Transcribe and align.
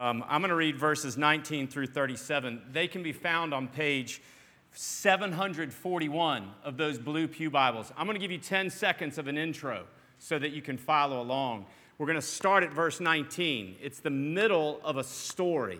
Um, 0.00 0.24
I'm 0.28 0.40
going 0.40 0.48
to 0.48 0.56
read 0.56 0.76
verses 0.76 1.16
19 1.16 1.68
through 1.68 1.86
37. 1.86 2.62
They 2.72 2.88
can 2.88 3.04
be 3.04 3.12
found 3.12 3.54
on 3.54 3.68
page 3.68 4.20
741 4.72 6.50
of 6.64 6.76
those 6.76 6.98
blue 6.98 7.28
Pew 7.28 7.48
Bibles. 7.48 7.92
I'm 7.96 8.06
going 8.06 8.16
to 8.16 8.20
give 8.20 8.32
you 8.32 8.38
10 8.38 8.70
seconds 8.70 9.18
of 9.18 9.28
an 9.28 9.38
intro 9.38 9.84
so 10.18 10.36
that 10.36 10.50
you 10.50 10.62
can 10.62 10.78
follow 10.78 11.22
along. 11.22 11.66
We're 11.96 12.06
going 12.06 12.16
to 12.18 12.22
start 12.22 12.64
at 12.64 12.72
verse 12.72 12.98
19. 12.98 13.76
It's 13.80 14.00
the 14.00 14.10
middle 14.10 14.80
of 14.82 14.96
a 14.96 15.04
story. 15.04 15.78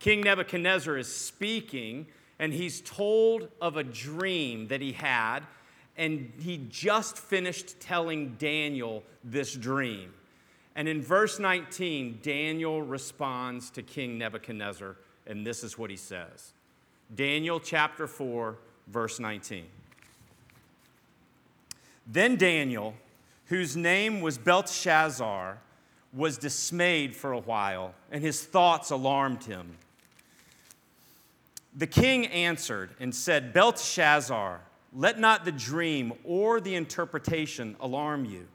King 0.00 0.22
Nebuchadnezzar 0.22 0.96
is 0.96 1.14
speaking, 1.14 2.08
and 2.40 2.52
he's 2.52 2.80
told 2.80 3.48
of 3.60 3.76
a 3.76 3.84
dream 3.84 4.66
that 4.68 4.80
he 4.80 4.90
had, 4.90 5.40
and 5.96 6.32
he 6.40 6.66
just 6.68 7.16
finished 7.16 7.78
telling 7.78 8.34
Daniel 8.40 9.04
this 9.22 9.54
dream. 9.54 10.12
And 10.76 10.86
in 10.86 11.00
verse 11.00 11.38
19, 11.38 12.20
Daniel 12.22 12.82
responds 12.82 13.70
to 13.70 13.82
King 13.82 14.18
Nebuchadnezzar, 14.18 14.96
and 15.26 15.44
this 15.44 15.64
is 15.64 15.76
what 15.76 15.90
he 15.90 15.96
says 15.96 16.52
Daniel 17.14 17.58
chapter 17.58 18.06
4, 18.06 18.58
verse 18.86 19.18
19. 19.18 19.64
Then 22.06 22.36
Daniel, 22.36 22.94
whose 23.46 23.74
name 23.74 24.20
was 24.20 24.36
Belteshazzar, 24.38 25.58
was 26.12 26.38
dismayed 26.38 27.16
for 27.16 27.32
a 27.32 27.40
while, 27.40 27.94
and 28.12 28.22
his 28.22 28.44
thoughts 28.44 28.90
alarmed 28.90 29.44
him. 29.44 29.78
The 31.74 31.86
king 31.86 32.26
answered 32.26 32.90
and 33.00 33.14
said, 33.14 33.52
Belteshazzar, 33.52 34.60
let 34.94 35.18
not 35.18 35.44
the 35.44 35.52
dream 35.52 36.12
or 36.22 36.60
the 36.60 36.74
interpretation 36.74 37.76
alarm 37.80 38.26
you. 38.26 38.46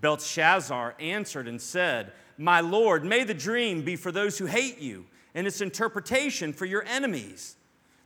Belteshazzar 0.00 0.94
answered 0.98 1.48
and 1.48 1.60
said, 1.60 2.12
My 2.38 2.60
Lord, 2.60 3.04
may 3.04 3.24
the 3.24 3.34
dream 3.34 3.82
be 3.82 3.96
for 3.96 4.12
those 4.12 4.38
who 4.38 4.46
hate 4.46 4.78
you, 4.78 5.06
and 5.34 5.46
its 5.46 5.60
interpretation 5.60 6.52
for 6.52 6.64
your 6.64 6.84
enemies. 6.84 7.56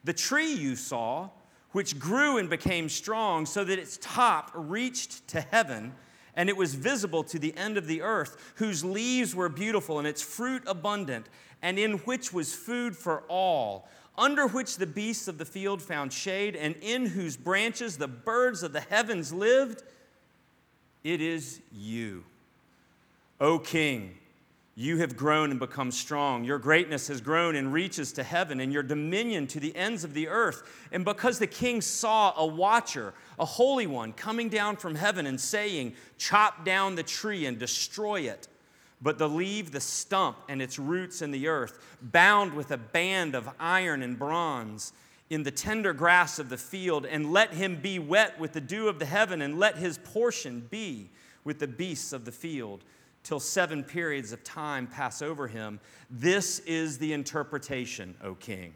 The 0.05 0.12
tree 0.12 0.53
you 0.53 0.77
saw, 0.77 1.31
which 1.70 1.98
grew 1.98 2.39
and 2.39 2.50
became 2.50 2.89
strong, 2.89 3.47
so 3.47 3.65
that 3.65 3.78
its 3.78 3.98
top 4.00 4.50
reached 4.55 5.27
to 5.28 5.41
heaven, 5.41 5.95
and 6.37 6.48
it 6.48 6.56
was 6.56 6.75
visible 6.75 7.25
to 7.25 7.39
the 7.39 7.56
end 7.56 7.77
of 7.77 7.87
the 7.87 8.03
earth, 8.03 8.53
whose 8.56 8.84
leaves 8.84 9.34
were 9.34 9.48
beautiful 9.48 9.98
and 9.98 10.06
its 10.06 10.22
fruit 10.22 10.62
abundant, 10.67 11.27
and 11.62 11.78
in 11.78 11.98
which 11.98 12.33
was 12.33 12.55
food 12.55 12.97
for 12.97 13.22
all, 13.28 13.89
under 14.17 14.47
which 14.47 14.77
the 14.77 14.87
beasts 14.87 15.27
of 15.27 15.39
the 15.39 15.45
field 15.45 15.83
found 15.83 16.12
shade, 16.12 16.55
and 16.55 16.77
in 16.81 17.06
whose 17.06 17.37
branches 17.37 17.97
the 17.97 18.09
birds 18.09 18.62
of 18.62 18.72
the 18.72 18.81
heavens 18.81 19.33
lived 19.33 19.83
it 21.05 21.20
is 21.20 21.60
you. 21.70 22.24
O 23.41 23.58
King, 23.58 24.16
you 24.77 24.97
have 24.98 25.16
grown 25.16 25.50
and 25.50 25.60
become 25.60 25.92
strong. 25.92 26.42
Your 26.42 26.58
greatness 26.58 27.06
has 27.06 27.20
grown 27.20 27.55
and 27.55 27.72
reaches 27.72 28.12
to 28.14 28.24
heaven, 28.24 28.58
and 28.58 28.72
your 28.72 28.83
dominion 28.83 29.47
to 29.48 29.60
the 29.60 29.77
ends 29.77 30.02
of 30.02 30.14
the 30.14 30.27
earth. 30.27 30.88
And 30.91 31.05
because 31.05 31.38
the 31.38 31.47
king 31.47 31.80
saw 31.80 32.32
a 32.36 32.47
watcher, 32.47 33.14
a 33.38 33.44
holy 33.44 33.86
one, 33.86 34.12
coming 34.14 34.48
down 34.48 34.77
from 34.77 34.97
heaven 34.97 35.27
and 35.27 35.41
saying, 35.41 35.94
Chop 36.19 36.64
down 36.64 36.97
the 36.97 37.05
tree 37.05 37.47
and 37.47 37.58
destroy 37.58 38.22
it, 38.22 38.48
but 39.00 39.19
to 39.19 39.28
leave 39.28 39.70
the 39.70 39.80
stump 39.80 40.38
and 40.48 40.60
its 40.60 40.78
roots 40.78 41.22
in 41.22 41.30
the 41.30 41.47
earth, 41.47 41.78
bound 42.02 42.55
with 42.55 42.72
a 42.72 42.78
band 42.78 43.36
of 43.36 43.48
iron 43.60 44.02
and 44.02 44.19
bronze 44.19 44.92
in 45.30 45.42
the 45.42 45.50
tender 45.50 45.92
grass 45.92 46.39
of 46.39 46.48
the 46.48 46.56
field, 46.56 47.06
and 47.06 47.33
let 47.33 47.53
him 47.55 47.77
be 47.77 47.98
wet 47.98 48.39
with 48.39 48.53
the 48.53 48.61
dew 48.61 48.89
of 48.89 48.98
the 48.98 49.06
heaven, 49.06 49.42
and 49.42 49.58
let 49.58 49.77
his 49.77 49.98
portion 49.98 50.66
be 50.70 51.11
with 51.44 51.58
the 51.58 51.66
beasts 51.66 52.12
of 52.12 52.25
the 52.25 52.33
field, 52.33 52.84
till 53.22 53.41
seven 53.41 53.83
periods 53.83 54.33
of 54.33 54.44
time 54.44 54.86
pass 54.86 55.22
over 55.22 55.48
him. 55.48 55.81
This 56.11 56.58
is 56.61 56.98
the 56.98 57.12
interpretation, 57.12 58.14
O 58.22 58.34
king. 58.34 58.75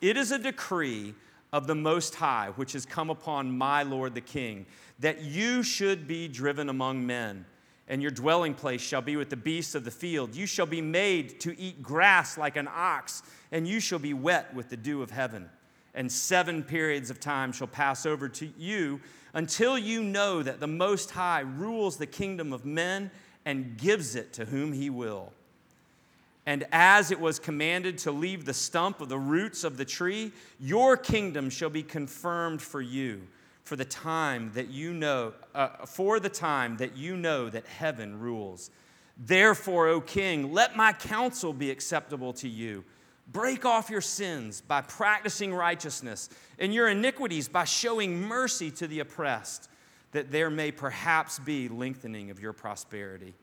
It 0.00 0.16
is 0.16 0.32
a 0.32 0.38
decree 0.38 1.14
of 1.52 1.66
the 1.66 1.74
Most 1.74 2.14
High, 2.14 2.52
which 2.56 2.72
has 2.72 2.84
come 2.84 3.08
upon 3.08 3.56
my 3.56 3.82
Lord 3.82 4.14
the 4.14 4.20
king, 4.20 4.66
that 4.98 5.22
you 5.22 5.62
should 5.62 6.06
be 6.06 6.28
driven 6.28 6.68
among 6.68 7.06
men 7.06 7.46
and 7.88 8.02
your 8.02 8.10
dwelling 8.10 8.54
place 8.54 8.82
shall 8.82 9.00
be 9.00 9.16
with 9.16 9.30
the 9.30 9.36
beasts 9.36 9.74
of 9.74 9.84
the 9.84 9.90
field. 9.90 10.34
You 10.34 10.46
shall 10.46 10.66
be 10.66 10.82
made 10.82 11.40
to 11.40 11.58
eat 11.58 11.82
grass 11.82 12.36
like 12.36 12.56
an 12.56 12.68
ox, 12.72 13.22
and 13.50 13.66
you 13.66 13.80
shall 13.80 13.98
be 13.98 14.12
wet 14.12 14.54
with 14.54 14.68
the 14.68 14.76
dew 14.76 15.02
of 15.02 15.10
heaven. 15.10 15.48
And 15.94 16.12
seven 16.12 16.62
periods 16.62 17.08
of 17.10 17.18
time 17.18 17.50
shall 17.50 17.66
pass 17.66 18.04
over 18.04 18.28
to 18.28 18.48
you 18.58 19.00
until 19.32 19.78
you 19.78 20.02
know 20.02 20.42
that 20.42 20.60
the 20.60 20.66
Most 20.66 21.10
High 21.10 21.40
rules 21.40 21.96
the 21.96 22.06
kingdom 22.06 22.52
of 22.52 22.66
men 22.66 23.10
and 23.46 23.78
gives 23.78 24.14
it 24.14 24.34
to 24.34 24.44
whom 24.44 24.72
he 24.72 24.90
will. 24.90 25.32
And 26.44 26.66
as 26.72 27.10
it 27.10 27.18
was 27.18 27.38
commanded 27.38 27.98
to 27.98 28.12
leave 28.12 28.44
the 28.44 28.54
stump 28.54 29.00
of 29.00 29.08
the 29.08 29.18
roots 29.18 29.64
of 29.64 29.76
the 29.76 29.84
tree, 29.84 30.32
your 30.60 30.96
kingdom 30.96 31.50
shall 31.50 31.70
be 31.70 31.82
confirmed 31.82 32.60
for 32.60 32.80
you 32.80 33.22
for 33.68 33.76
the 33.76 33.84
time 33.84 34.50
that 34.54 34.70
you 34.70 34.94
know, 34.94 35.34
uh, 35.54 35.84
for 35.84 36.18
the 36.18 36.28
time 36.30 36.78
that 36.78 36.96
you 36.96 37.14
know 37.18 37.50
that 37.50 37.66
heaven 37.66 38.18
rules. 38.18 38.70
Therefore, 39.18 39.88
O 39.88 40.00
king, 40.00 40.54
let 40.54 40.74
my 40.74 40.94
counsel 40.94 41.52
be 41.52 41.70
acceptable 41.70 42.32
to 42.32 42.48
you. 42.48 42.82
Break 43.30 43.66
off 43.66 43.90
your 43.90 44.00
sins 44.00 44.62
by 44.62 44.80
practicing 44.80 45.52
righteousness, 45.52 46.30
and 46.58 46.72
your 46.72 46.88
iniquities 46.88 47.46
by 47.46 47.64
showing 47.64 48.22
mercy 48.22 48.70
to 48.70 48.86
the 48.86 49.00
oppressed, 49.00 49.68
that 50.12 50.30
there 50.30 50.48
may 50.48 50.72
perhaps 50.72 51.38
be 51.38 51.68
lengthening 51.68 52.30
of 52.30 52.40
your 52.40 52.54
prosperity. 52.54 53.34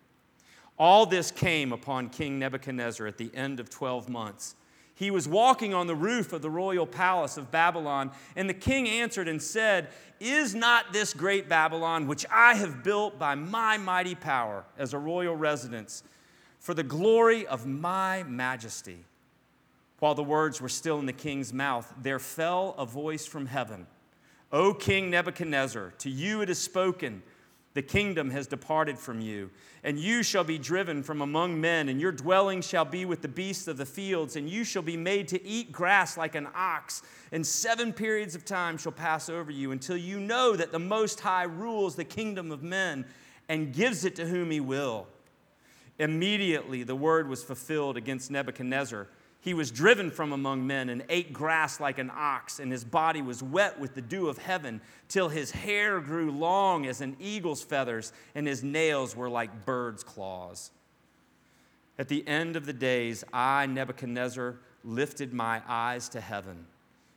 All 0.79 1.05
this 1.05 1.29
came 1.29 1.71
upon 1.71 2.09
King 2.09 2.39
Nebuchadnezzar 2.39 3.05
at 3.05 3.19
the 3.19 3.29
end 3.35 3.59
of 3.59 3.69
12 3.69 4.09
months. 4.09 4.55
He 4.95 5.11
was 5.11 5.27
walking 5.27 5.73
on 5.73 5.87
the 5.87 5.95
roof 5.95 6.31
of 6.31 6.41
the 6.41 6.49
royal 6.49 6.87
palace 6.87 7.35
of 7.35 7.51
Babylon, 7.51 8.11
and 8.35 8.49
the 8.49 8.53
king 8.53 8.87
answered 8.87 9.27
and 9.27 9.41
said, 9.41 9.89
Is 10.21 10.55
not 10.55 10.93
this 10.93 11.13
great 11.13 11.49
Babylon, 11.49 12.07
which 12.07 12.25
I 12.31 12.55
have 12.55 12.81
built 12.81 13.19
by 13.19 13.35
my 13.35 13.77
mighty 13.77 14.15
power 14.15 14.63
as 14.77 14.93
a 14.93 14.97
royal 14.97 15.35
residence, 15.35 16.03
for 16.59 16.73
the 16.73 16.83
glory 16.83 17.45
of 17.45 17.65
my 17.65 18.23
majesty? 18.23 19.03
While 19.99 20.15
the 20.15 20.23
words 20.23 20.61
were 20.61 20.69
still 20.69 20.99
in 20.99 21.05
the 21.05 21.13
king's 21.13 21.51
mouth, 21.51 21.93
there 22.01 22.19
fell 22.19 22.73
a 22.77 22.85
voice 22.85 23.25
from 23.25 23.47
heaven 23.47 23.87
O 24.51 24.73
King 24.73 25.09
Nebuchadnezzar, 25.09 25.91
to 25.97 26.09
you 26.09 26.41
it 26.41 26.49
is 26.49 26.59
spoken. 26.59 27.21
The 27.75 27.81
kingdom 27.81 28.29
has 28.29 28.47
departed 28.47 28.97
from 28.97 29.19
you, 29.19 29.51
and 29.83 29.99
you 29.99 30.23
shall 30.23 30.45
be 30.45 30.57
driven 30.57 31.03
from 31.03 31.21
among 31.21 31.59
men, 31.59 31.89
and 31.89 31.99
your 31.99 32.13
dwelling 32.13 32.61
shall 32.61 32.85
be 32.85 33.03
with 33.03 33.21
the 33.21 33.27
beasts 33.27 33.67
of 33.67 33.75
the 33.75 33.85
fields, 33.85 34.37
and 34.37 34.49
you 34.49 34.63
shall 34.63 34.81
be 34.81 34.95
made 34.95 35.27
to 35.27 35.45
eat 35.45 35.73
grass 35.73 36.15
like 36.17 36.35
an 36.35 36.47
ox. 36.55 37.03
And 37.33 37.45
seven 37.45 37.91
periods 37.91 38.33
of 38.33 38.45
time 38.45 38.77
shall 38.77 38.93
pass 38.93 39.27
over 39.27 39.51
you 39.51 39.71
until 39.71 39.97
you 39.97 40.21
know 40.21 40.55
that 40.55 40.71
the 40.71 40.79
Most 40.79 41.19
High 41.19 41.43
rules 41.43 41.97
the 41.97 42.05
kingdom 42.05 42.49
of 42.49 42.63
men 42.63 43.05
and 43.49 43.73
gives 43.73 44.05
it 44.05 44.15
to 44.15 44.25
whom 44.25 44.51
he 44.51 44.61
will. 44.61 45.07
Immediately 45.99 46.83
the 46.83 46.95
word 46.95 47.27
was 47.27 47.43
fulfilled 47.43 47.97
against 47.97 48.31
Nebuchadnezzar 48.31 49.09
he 49.45 49.53
was 49.53 49.69
driven 49.69 50.09
from 50.09 50.33
among 50.33 50.65
men 50.65 50.89
and 50.89 51.05
ate 51.07 51.31
grass 51.31 51.79
like 51.79 51.99
an 51.99 52.11
ox, 52.11 52.59
and 52.59 52.71
his 52.71 52.83
body 52.83 53.21
was 53.21 53.43
wet 53.43 53.79
with 53.79 53.93
the 53.93 54.01
dew 54.01 54.27
of 54.27 54.39
heaven, 54.39 54.81
till 55.07 55.29
his 55.29 55.51
hair 55.51 55.99
grew 55.99 56.31
long 56.31 56.87
as 56.87 56.99
an 56.99 57.15
eagle's 57.19 57.61
feathers, 57.61 58.11
and 58.33 58.47
his 58.47 58.63
nails 58.63 59.15
were 59.15 59.29
like 59.29 59.63
birds' 59.63 60.03
claws. 60.03 60.71
At 61.99 62.07
the 62.07 62.27
end 62.27 62.55
of 62.55 62.65
the 62.65 62.73
days, 62.73 63.23
I, 63.31 63.67
Nebuchadnezzar, 63.67 64.55
lifted 64.83 65.31
my 65.31 65.61
eyes 65.67 66.09
to 66.09 66.21
heaven 66.21 66.65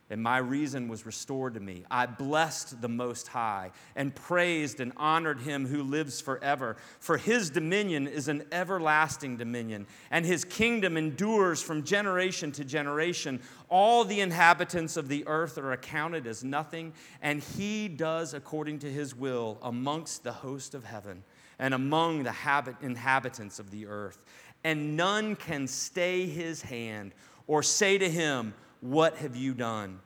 and 0.09 0.23
my 0.23 0.39
reason 0.39 0.87
was 0.87 1.05
restored 1.05 1.53
to 1.53 1.59
me. 1.59 1.83
I 1.91 2.07
blessed 2.07 2.81
the 2.81 2.89
Most 2.89 3.27
High 3.27 3.71
and 3.95 4.13
praised 4.13 4.79
and 4.79 4.91
honored 4.97 5.39
him 5.39 5.67
who 5.67 5.83
lives 5.83 6.19
forever. 6.19 6.77
For 6.99 7.17
his 7.17 7.49
dominion 7.51 8.07
is 8.07 8.27
an 8.27 8.45
everlasting 8.51 9.37
dominion, 9.37 9.85
and 10.09 10.25
his 10.25 10.43
kingdom 10.43 10.97
endures 10.97 11.61
from 11.61 11.83
generation 11.83 12.51
to 12.53 12.65
generation. 12.65 13.39
All 13.69 14.03
the 14.03 14.21
inhabitants 14.21 14.97
of 14.97 15.09
the 15.09 15.27
earth 15.27 15.57
are 15.59 15.73
accounted 15.73 16.25
as 16.25 16.43
nothing, 16.43 16.93
and 17.21 17.43
he 17.43 17.87
does 17.87 18.33
according 18.33 18.79
to 18.79 18.91
his 18.91 19.13
will 19.13 19.59
amongst 19.61 20.23
the 20.23 20.31
host 20.31 20.73
of 20.73 20.85
heaven 20.85 21.23
and 21.59 21.73
among 21.73 22.23
the 22.23 22.31
habit- 22.31 22.77
inhabitants 22.81 23.59
of 23.59 23.69
the 23.69 23.85
earth. 23.85 24.23
And 24.63 24.97
none 24.97 25.35
can 25.35 25.67
stay 25.67 26.25
his 26.25 26.63
hand 26.63 27.13
or 27.47 27.61
say 27.61 27.97
to 27.97 28.09
him, 28.09 28.53
what 28.81 29.17
have 29.17 29.35
you 29.35 29.53
done? 29.53 29.99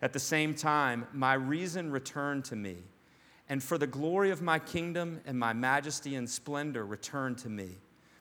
At 0.00 0.12
the 0.12 0.18
same 0.18 0.54
time, 0.54 1.06
my 1.12 1.34
reason 1.34 1.90
returned 1.90 2.44
to 2.46 2.56
me, 2.56 2.76
and 3.48 3.62
for 3.62 3.78
the 3.78 3.86
glory 3.86 4.30
of 4.30 4.42
my 4.42 4.58
kingdom 4.58 5.20
and 5.26 5.38
my 5.38 5.52
majesty 5.52 6.14
and 6.14 6.28
splendor 6.28 6.84
returned 6.84 7.38
to 7.38 7.48
me. 7.48 7.76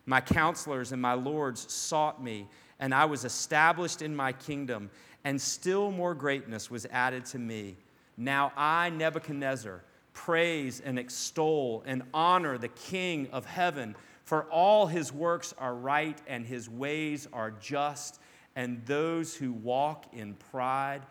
My 0.05 0.21
counselors 0.21 0.91
and 0.91 1.01
my 1.01 1.13
lords 1.13 1.71
sought 1.71 2.23
me, 2.23 2.47
and 2.79 2.93
I 2.93 3.05
was 3.05 3.25
established 3.25 4.01
in 4.01 4.15
my 4.15 4.33
kingdom, 4.33 4.89
and 5.23 5.41
still 5.41 5.91
more 5.91 6.13
greatness 6.15 6.69
was 6.69 6.85
added 6.87 7.25
to 7.27 7.39
me. 7.39 7.77
Now 8.17 8.51
I, 8.57 8.89
Nebuchadnezzar, 8.89 9.83
praise 10.13 10.81
and 10.81 10.99
extol 10.99 11.83
and 11.85 12.03
honor 12.13 12.57
the 12.57 12.67
King 12.67 13.29
of 13.31 13.45
heaven 13.45 13.95
For 14.31 14.43
all 14.43 14.87
his 14.87 15.11
works 15.11 15.53
are 15.57 15.75
right 15.75 16.17
and 16.25 16.45
his 16.45 16.69
ways 16.69 17.27
are 17.33 17.51
just, 17.51 18.20
and 18.61 18.79
those 18.85 19.33
who 19.33 19.53
walk 19.53 20.05
in 20.13 20.35
pride, 20.35 21.01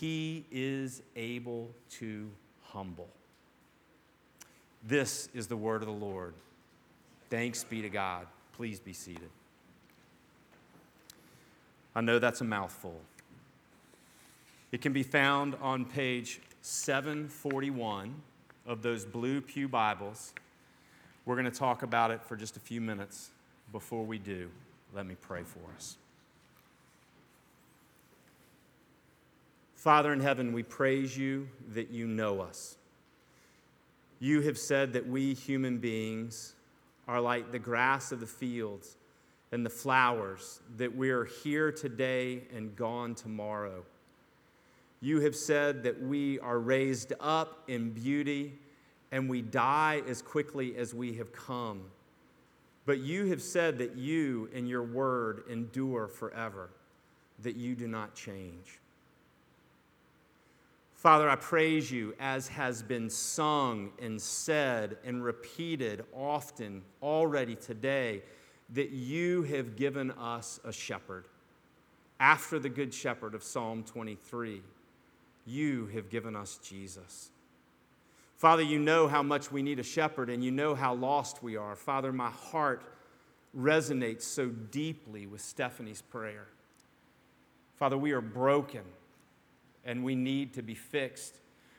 he 0.00 0.44
is 0.50 1.00
able 1.14 1.70
to 1.88 2.28
humble. 2.72 3.08
This 4.82 5.28
is 5.32 5.46
the 5.46 5.56
word 5.56 5.82
of 5.82 5.86
the 5.86 5.94
Lord. 5.94 6.34
Thanks 7.30 7.62
be 7.62 7.82
to 7.82 7.88
God. 7.88 8.26
Please 8.54 8.80
be 8.80 8.92
seated. 8.92 9.28
I 11.94 12.00
know 12.00 12.18
that's 12.18 12.40
a 12.40 12.44
mouthful. 12.44 12.98
It 14.72 14.80
can 14.80 14.92
be 14.92 15.04
found 15.04 15.54
on 15.62 15.84
page 15.84 16.40
741 16.62 18.12
of 18.66 18.82
those 18.82 19.04
blue 19.04 19.40
Pew 19.40 19.68
Bibles. 19.68 20.34
We're 21.26 21.36
going 21.36 21.48
to 21.48 21.56
talk 21.56 21.84
about 21.84 22.10
it 22.10 22.20
for 22.24 22.34
just 22.34 22.56
a 22.56 22.60
few 22.60 22.80
minutes. 22.80 23.30
Before 23.70 24.04
we 24.04 24.18
do, 24.18 24.50
let 24.92 25.06
me 25.06 25.14
pray 25.14 25.44
for 25.44 25.60
us. 25.76 25.96
Father 29.82 30.12
in 30.12 30.20
heaven, 30.20 30.52
we 30.52 30.62
praise 30.62 31.18
you 31.18 31.48
that 31.70 31.90
you 31.90 32.06
know 32.06 32.40
us. 32.40 32.76
You 34.20 34.40
have 34.42 34.56
said 34.56 34.92
that 34.92 35.08
we 35.08 35.34
human 35.34 35.78
beings 35.78 36.54
are 37.08 37.20
like 37.20 37.50
the 37.50 37.58
grass 37.58 38.12
of 38.12 38.20
the 38.20 38.26
fields 38.28 38.96
and 39.50 39.66
the 39.66 39.70
flowers, 39.70 40.60
that 40.76 40.94
we 40.94 41.10
are 41.10 41.24
here 41.24 41.72
today 41.72 42.44
and 42.54 42.76
gone 42.76 43.16
tomorrow. 43.16 43.82
You 45.00 45.20
have 45.22 45.34
said 45.34 45.82
that 45.82 46.00
we 46.00 46.38
are 46.38 46.60
raised 46.60 47.12
up 47.18 47.64
in 47.66 47.90
beauty 47.90 48.52
and 49.10 49.28
we 49.28 49.42
die 49.42 50.02
as 50.06 50.22
quickly 50.22 50.76
as 50.76 50.94
we 50.94 51.14
have 51.14 51.32
come. 51.32 51.82
But 52.86 53.00
you 53.00 53.26
have 53.30 53.42
said 53.42 53.78
that 53.78 53.96
you 53.96 54.48
and 54.54 54.68
your 54.68 54.84
word 54.84 55.42
endure 55.50 56.06
forever, 56.06 56.70
that 57.40 57.56
you 57.56 57.74
do 57.74 57.88
not 57.88 58.14
change. 58.14 58.78
Father, 61.02 61.28
I 61.28 61.34
praise 61.34 61.90
you 61.90 62.14
as 62.20 62.46
has 62.46 62.80
been 62.80 63.10
sung 63.10 63.90
and 64.00 64.22
said 64.22 64.98
and 65.04 65.24
repeated 65.24 66.04
often 66.14 66.84
already 67.02 67.56
today 67.56 68.22
that 68.70 68.90
you 68.90 69.42
have 69.42 69.74
given 69.74 70.12
us 70.12 70.60
a 70.64 70.72
shepherd. 70.72 71.24
After 72.20 72.60
the 72.60 72.68
good 72.68 72.94
shepherd 72.94 73.34
of 73.34 73.42
Psalm 73.42 73.82
23, 73.82 74.62
you 75.44 75.86
have 75.88 76.08
given 76.08 76.36
us 76.36 76.60
Jesus. 76.62 77.30
Father, 78.36 78.62
you 78.62 78.78
know 78.78 79.08
how 79.08 79.24
much 79.24 79.50
we 79.50 79.60
need 79.60 79.80
a 79.80 79.82
shepherd 79.82 80.30
and 80.30 80.44
you 80.44 80.52
know 80.52 80.72
how 80.72 80.94
lost 80.94 81.42
we 81.42 81.56
are. 81.56 81.74
Father, 81.74 82.12
my 82.12 82.30
heart 82.30 82.84
resonates 83.58 84.22
so 84.22 84.50
deeply 84.50 85.26
with 85.26 85.40
Stephanie's 85.40 86.00
prayer. 86.00 86.46
Father, 87.74 87.98
we 87.98 88.12
are 88.12 88.20
broken 88.20 88.82
and 89.84 90.04
we 90.04 90.14
need 90.14 90.54
to 90.54 90.62
be 90.62 90.74
fixed. 90.74 91.36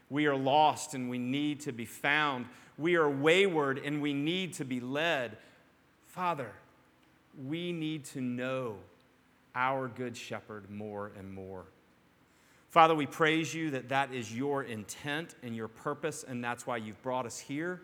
We 0.09 0.25
are 0.27 0.35
lost 0.35 0.93
and 0.93 1.09
we 1.09 1.17
need 1.17 1.61
to 1.61 1.71
be 1.71 1.85
found. 1.85 2.45
We 2.77 2.95
are 2.95 3.09
wayward 3.09 3.79
and 3.79 4.01
we 4.01 4.13
need 4.13 4.53
to 4.53 4.65
be 4.65 4.79
led. 4.79 5.37
Father, 6.05 6.51
we 7.45 7.71
need 7.71 8.05
to 8.05 8.21
know 8.21 8.75
our 9.55 9.87
good 9.87 10.15
shepherd 10.15 10.69
more 10.69 11.11
and 11.17 11.33
more. 11.33 11.65
Father, 12.69 12.95
we 12.95 13.05
praise 13.05 13.53
you 13.53 13.69
that 13.71 13.89
that 13.89 14.11
is 14.13 14.35
your 14.35 14.63
intent 14.63 15.35
and 15.43 15.55
your 15.55 15.67
purpose, 15.67 16.23
and 16.27 16.43
that's 16.43 16.65
why 16.65 16.77
you've 16.77 17.01
brought 17.03 17.27
us 17.27 17.37
here. 17.37 17.81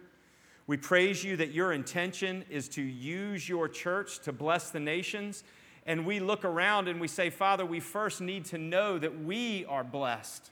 We 0.66 0.77
praise 0.77 1.24
you 1.24 1.38
that 1.38 1.51
your 1.51 1.74
intention 1.74 2.44
is 2.50 2.68
to 2.69 2.81
use 2.81 3.48
your 3.48 3.68
church 3.68 4.19
to 4.21 4.31
bless 4.31 4.71
the 4.71 4.80
nations 4.80 5.44
and 5.89 6.06
we 6.06 6.19
look 6.19 6.45
around 6.45 6.88
and 6.88 7.01
we 7.01 7.07
say, 7.07 7.31
Father, 7.31 7.65
we 7.65 7.80
first 7.80 8.21
need 8.21 8.45
to 8.45 8.59
know 8.59 9.00
that 9.00 9.24
we 9.24 9.65
are 9.65 9.83
blessed, 9.83 10.51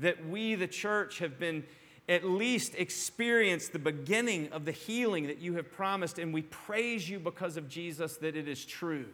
that 0.00 0.28
we, 0.28 0.54
the 0.54 0.68
church, 0.68 1.18
have 1.18 1.40
been 1.40 1.64
at 2.08 2.22
least 2.22 2.76
experienced 2.76 3.72
the 3.72 3.80
beginning 3.80 4.48
of 4.52 4.64
the 4.64 4.70
healing 4.70 5.26
that 5.26 5.38
you 5.38 5.54
have 5.54 5.72
promised, 5.72 6.20
and 6.20 6.32
we 6.32 6.42
praise 6.42 7.10
you 7.10 7.18
because 7.18 7.56
of 7.56 7.68
Jesus 7.68 8.16
that 8.18 8.36
it 8.36 8.46
is 8.46 8.64
true. 8.64 9.06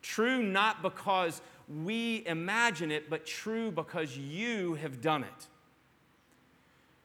True 0.00 0.42
not 0.42 0.80
because 0.80 1.42
we 1.84 2.24
imagine 2.26 2.90
it, 2.90 3.10
but 3.10 3.26
true 3.26 3.70
because 3.70 4.16
you 4.16 4.76
have 4.76 5.02
done 5.02 5.24
it. 5.24 5.46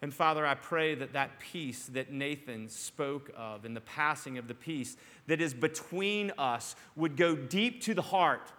And 0.02 0.14
Father, 0.14 0.46
I 0.46 0.56
pray 0.56 0.94
that 0.96 1.14
that 1.14 1.40
peace 1.40 1.86
that 1.94 2.12
Nathan 2.12 2.70
spoke 2.70 3.32
of 3.36 3.66
in 3.66 3.74
the 3.74 3.82
passing 3.82 4.38
of 4.38 4.48
the 4.48 4.54
peace 4.54 4.98
that 5.28 5.42
is 5.42 5.54
between 5.54 6.32
us 6.38 6.76
would 6.96 7.16
go 7.18 7.36
deep 7.36 7.82
to 7.84 7.94
the 7.94 8.02
heart. 8.02 8.52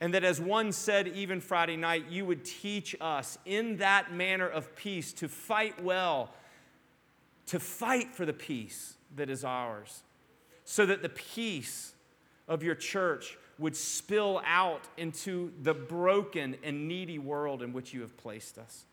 And 0.00 0.14
that, 0.14 0.24
as 0.24 0.40
one 0.40 0.72
said 0.72 1.08
even 1.08 1.40
Friday 1.40 1.76
night, 1.76 2.06
you 2.10 2.26
would 2.26 2.44
teach 2.44 2.94
us 3.00 3.38
in 3.44 3.78
that 3.78 4.12
manner 4.12 4.48
of 4.48 4.76
peace 4.76 5.12
to 5.14 5.28
fight 5.28 5.82
well, 5.82 6.30
to 7.46 7.58
fight 7.58 8.14
for 8.14 8.26
the 8.26 8.32
peace 8.32 8.94
that 9.16 9.30
is 9.30 9.42
ours, 9.42 10.02
so 10.64 10.84
that 10.86 11.02
the 11.02 11.08
peace 11.08 11.94
of 12.46 12.62
your 12.62 12.74
church 12.74 13.38
would 13.58 13.74
spill 13.74 14.42
out 14.44 14.82
into 14.98 15.50
the 15.62 15.72
broken 15.72 16.56
and 16.62 16.86
needy 16.86 17.18
world 17.18 17.62
in 17.62 17.72
which 17.72 17.94
you 17.94 18.02
have 18.02 18.16
placed 18.18 18.58
us. 18.58 18.84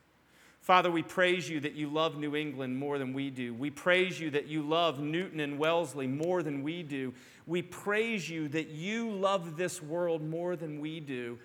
Father, 0.64 0.90
we 0.90 1.04
praise 1.04 1.50
you 1.50 1.60
that 1.60 1.74
you 1.74 1.90
love 1.90 2.18
New 2.18 2.38
England 2.38 2.78
more 2.78 2.98
than 2.98 3.12
we 3.12 3.30
do. 3.30 3.54
We 3.54 3.70
praise 3.70 4.18
you 4.18 4.30
that 4.30 4.48
you 4.48 4.62
love 4.62 4.98
Newton 4.98 5.42
and 5.42 5.60
Wellesley 5.60 6.08
more 6.08 6.42
than 6.42 6.64
we 6.64 6.84
do. 6.84 7.14
We 7.46 7.62
praise 7.62 8.30
you 8.30 8.48
that 8.48 8.70
you 8.70 9.12
love 9.12 9.58
this 9.58 9.84
world 9.84 10.24
more 10.24 10.56
than 10.56 10.80
we 10.80 11.02
do. 11.02 11.38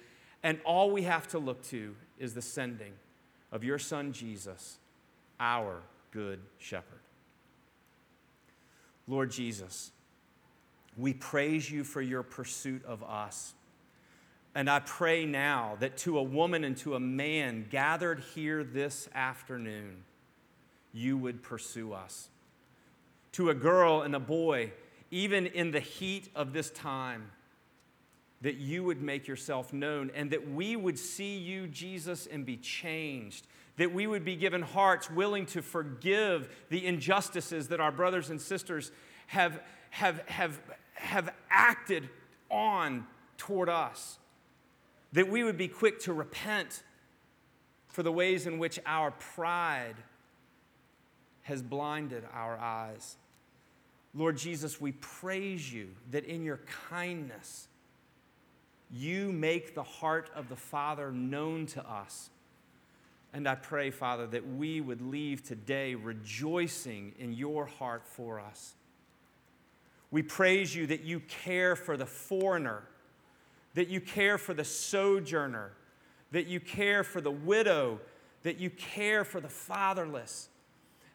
And 0.45 0.61
all 0.65 0.93
we 0.93 1.03
have 1.03 1.27
to 1.29 1.41
look 1.41 1.65
to 1.65 1.97
is 2.21 2.35
the 2.35 2.43
sending 2.43 2.93
of 3.51 3.65
your 3.65 3.81
Son 3.81 4.13
Jesus, 4.13 4.79
our 5.41 5.83
good 6.13 6.39
shepherd. 6.59 7.01
Lord 9.09 9.33
Jesus, 9.33 9.91
we 10.97 11.13
praise 11.13 11.69
you 11.69 11.83
for 11.83 12.01
your 12.01 12.23
pursuit 12.23 12.85
of 12.85 13.03
us. 13.03 13.55
And 14.55 14.69
I 14.69 14.81
pray 14.81 15.25
now 15.25 15.77
that 15.81 15.97
to 15.99 16.19
a 16.19 16.23
woman 16.23 16.65
and 16.65 16.77
to 16.79 16.95
a 16.95 17.01
man 17.01 17.67
gathered 17.71 18.21
here 18.35 18.65
this 18.65 19.09
afternoon, 19.15 20.05
you 20.93 21.17
would 21.17 21.43
pursue 21.43 21.93
us. 21.93 22.29
To 23.33 23.51
a 23.51 23.55
girl 23.55 24.03
and 24.03 24.17
a 24.17 24.21
boy, 24.21 24.73
even 25.11 25.47
in 25.47 25.71
the 25.71 25.81
heat 25.81 26.31
of 26.35 26.53
this 26.53 26.71
time, 26.71 27.31
that 28.41 28.57
you 28.57 28.85
would 28.85 29.03
make 29.03 29.27
yourself 29.27 29.73
known 29.73 30.11
and 30.15 30.31
that 30.31 30.51
we 30.51 30.77
would 30.77 30.99
see 30.99 31.39
you, 31.39 31.67
Jesus, 31.67 32.27
and 32.27 32.47
be 32.47 32.57
changed. 32.57 33.47
That 33.77 33.93
we 33.93 34.07
would 34.07 34.25
be 34.25 34.37
given 34.37 34.63
hearts 34.63 35.11
willing 35.11 35.47
to 35.47 35.63
forgive 35.63 36.49
the 36.69 36.85
injustices 36.87 37.69
that 37.69 37.81
our 37.81 37.93
brothers 37.93 38.31
and 38.31 38.41
sisters 38.41 38.91
have, 39.29 39.61
have, 39.91 40.23
have, 40.29 40.61
have 40.95 41.33
acted 41.51 42.09
on 42.51 43.07
toward 43.37 43.69
us 43.69 44.19
that 45.13 45.29
we 45.29 45.43
would 45.43 45.57
be 45.57 45.69
quick 45.69 46.01
to 46.01 46.13
repent 46.13 46.83
for 47.89 48.03
the 48.03 48.13
ways 48.13 48.47
in 48.47 48.59
which 48.59 48.79
our 48.87 49.11
pride 49.11 49.97
has 51.43 51.63
blinded 51.63 52.25
our 52.33 52.59
eyes. 52.59 53.17
Lord 54.15 54.37
Jesus, 54.37 54.81
we 54.81 54.93
praise 54.93 55.73
you 55.73 55.89
that 56.11 56.25
in 56.25 56.45
your 56.45 56.61
kindness, 56.91 57.69
you 58.91 59.33
make 59.33 59.75
the 59.75 59.83
heart 59.83 60.31
of 60.35 60.49
the 60.49 60.57
Father 60.57 61.11
known 61.11 61.67
to 61.67 61.89
us. 61.89 62.31
And 63.33 63.47
I 63.47 63.55
pray, 63.55 63.91
Father, 63.91 64.27
that 64.29 64.47
we 64.57 64.81
would 64.81 65.03
leave 65.03 65.43
today 65.43 65.95
rejoicing 65.95 67.13
in 67.19 67.33
your 67.33 67.67
heart 67.67 68.07
for 68.07 68.41
us. 68.41 68.75
We 70.11 70.23
praise 70.23 70.75
you 70.75 70.87
that 70.87 71.03
you 71.03 71.21
care 71.21 71.77
for 71.77 71.97
the 71.97 72.07
foreigner 72.07 72.85
that 73.75 73.89
you 73.89 74.01
care 74.01 74.39
for 74.39 74.55
the 74.55 74.65
sojourner, 74.65 75.73
that 76.33 76.47
you 76.47 76.61
care 76.61 77.05
for 77.05 77.21
the 77.21 77.31
widow, 77.31 78.01
that 78.43 78.59
you 78.59 78.71
care 78.71 79.25
for 79.25 79.41
the 79.41 79.49
fatherless, 79.49 80.49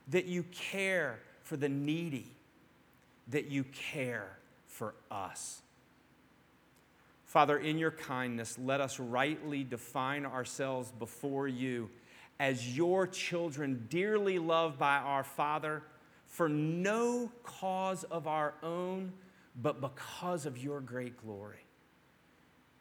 that 0.09 0.25
you 0.25 0.43
care 0.51 1.19
for 1.41 1.57
the 1.57 1.69
needy, 1.69 2.31
that 3.27 3.47
you 3.47 3.63
care 3.63 4.37
for 4.67 4.95
us. 5.11 5.61
Father, 7.25 7.57
in 7.57 7.79
your 7.79 7.91
kindness, 7.91 8.57
let 8.59 8.79
us 8.79 8.99
rightly 8.99 9.63
define 9.63 10.25
ourselves 10.25 10.91
before 10.91 11.47
you 11.47 11.89
as 12.39 12.77
your 12.77 13.07
children, 13.07 13.87
dearly 13.89 14.37
loved 14.37 14.77
by 14.77 14.97
our 14.97 15.23
Father, 15.23 15.81
for 16.27 16.49
no 16.49 17.31
cause 17.43 18.03
of 18.05 18.27
our 18.27 18.53
own, 18.61 19.13
but 19.61 19.81
because 19.81 20.45
of 20.45 20.57
your 20.57 20.81
great 20.81 21.17
glory. 21.23 21.65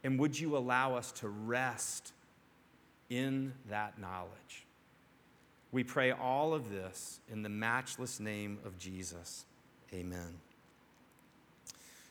And 0.04 0.18
would 0.18 0.38
you 0.38 0.56
allow 0.56 0.96
us 0.96 1.12
to 1.12 1.28
rest 1.28 2.12
in 3.08 3.52
that 3.68 3.98
knowledge? 3.98 4.66
We 5.70 5.84
pray 5.84 6.10
all 6.10 6.52
of 6.52 6.70
this 6.70 7.20
in 7.30 7.42
the 7.42 7.48
matchless 7.48 8.20
name 8.20 8.58
of 8.64 8.78
Jesus. 8.78 9.46
Amen. 9.94 10.38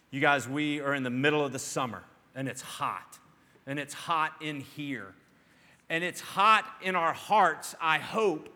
You 0.09 0.19
guys, 0.19 0.47
we 0.47 0.81
are 0.81 0.93
in 0.93 1.03
the 1.03 1.09
middle 1.09 1.43
of 1.43 1.51
the 1.51 1.59
summer 1.59 2.03
and 2.35 2.47
it's 2.47 2.61
hot. 2.61 3.19
And 3.67 3.77
it's 3.77 3.93
hot 3.93 4.33
in 4.41 4.61
here. 4.61 5.13
And 5.89 6.03
it's 6.03 6.21
hot 6.21 6.65
in 6.81 6.95
our 6.95 7.13
hearts, 7.13 7.75
I 7.79 7.99
hope, 7.99 8.49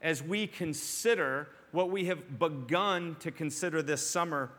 as 0.00 0.22
we 0.22 0.46
consider 0.46 1.48
what 1.72 1.90
we 1.90 2.06
have 2.06 2.38
begun 2.38 3.16
to 3.20 3.30
consider 3.30 3.82
this 3.82 4.06
summer, 4.06 4.50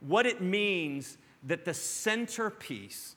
what 0.00 0.26
it 0.26 0.40
means 0.40 1.18
that 1.44 1.64
the 1.64 1.74
centerpiece, 1.74 3.16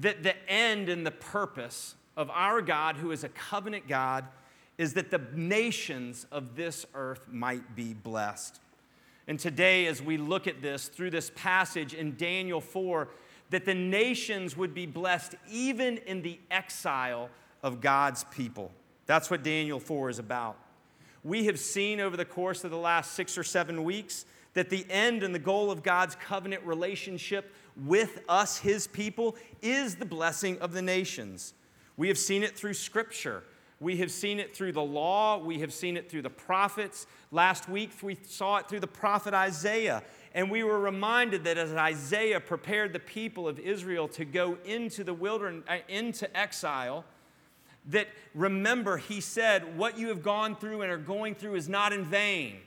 that 0.00 0.22
the 0.22 0.34
end 0.50 0.88
and 0.88 1.06
the 1.06 1.10
purpose 1.10 1.94
of 2.16 2.30
our 2.30 2.62
God, 2.62 2.96
who 2.96 3.10
is 3.10 3.24
a 3.24 3.28
covenant 3.28 3.88
God, 3.88 4.26
is 4.78 4.94
that 4.94 5.10
the 5.10 5.20
nations 5.34 6.26
of 6.30 6.56
this 6.56 6.86
earth 6.94 7.26
might 7.30 7.74
be 7.76 7.92
blessed. 7.92 8.60
And 9.26 9.38
today, 9.38 9.86
as 9.86 10.02
we 10.02 10.16
look 10.16 10.46
at 10.46 10.62
this 10.62 10.88
through 10.88 11.10
this 11.10 11.30
passage 11.34 11.94
in 11.94 12.16
Daniel 12.16 12.60
4, 12.60 13.08
that 13.50 13.64
the 13.64 13.74
nations 13.74 14.56
would 14.56 14.74
be 14.74 14.86
blessed 14.86 15.34
even 15.50 15.98
in 15.98 16.22
the 16.22 16.38
exile 16.50 17.28
of 17.62 17.80
God's 17.80 18.24
people. 18.24 18.70
That's 19.06 19.30
what 19.30 19.42
Daniel 19.42 19.80
4 19.80 20.10
is 20.10 20.18
about. 20.18 20.56
We 21.22 21.46
have 21.46 21.58
seen 21.58 22.00
over 22.00 22.16
the 22.16 22.24
course 22.24 22.64
of 22.64 22.70
the 22.70 22.78
last 22.78 23.12
six 23.12 23.36
or 23.36 23.44
seven 23.44 23.84
weeks 23.84 24.24
that 24.54 24.70
the 24.70 24.84
end 24.90 25.22
and 25.22 25.34
the 25.34 25.38
goal 25.38 25.70
of 25.70 25.82
God's 25.82 26.16
covenant 26.16 26.64
relationship 26.64 27.52
with 27.76 28.20
us, 28.28 28.58
his 28.58 28.86
people, 28.86 29.36
is 29.62 29.96
the 29.96 30.04
blessing 30.04 30.58
of 30.58 30.72
the 30.72 30.82
nations. 30.82 31.54
We 31.96 32.08
have 32.08 32.18
seen 32.18 32.42
it 32.42 32.56
through 32.56 32.74
Scripture. 32.74 33.44
We 33.78 33.96
have 33.98 34.10
seen 34.10 34.40
it 34.40 34.54
through 34.54 34.72
the 34.72 34.82
law. 34.82 35.38
We 35.38 35.60
have 35.60 35.72
seen 35.72 35.96
it 35.96 36.10
through 36.10 36.22
the 36.22 36.30
prophets. 36.30 37.06
Last 37.30 37.68
week, 37.68 37.90
we 38.02 38.18
saw 38.22 38.58
it 38.58 38.68
through 38.68 38.80
the 38.80 38.86
prophet 38.86 39.32
Isaiah. 39.32 40.02
And 40.34 40.50
we 40.50 40.62
were 40.62 40.78
reminded 40.78 41.44
that 41.44 41.56
as 41.56 41.72
Isaiah 41.72 42.40
prepared 42.40 42.92
the 42.92 43.00
people 43.00 43.48
of 43.48 43.58
Israel 43.58 44.06
to 44.08 44.24
go 44.24 44.58
into 44.64 45.02
the 45.02 45.14
wilderness, 45.14 45.64
uh, 45.68 45.78
into 45.88 46.34
exile, 46.36 47.04
that 47.86 48.08
remember, 48.34 48.98
he 48.98 49.20
said, 49.20 49.78
What 49.78 49.98
you 49.98 50.08
have 50.08 50.22
gone 50.22 50.56
through 50.56 50.82
and 50.82 50.92
are 50.92 50.98
going 50.98 51.34
through 51.34 51.54
is 51.54 51.68
not 51.68 51.92
in 51.92 52.04
vain. 52.04 52.58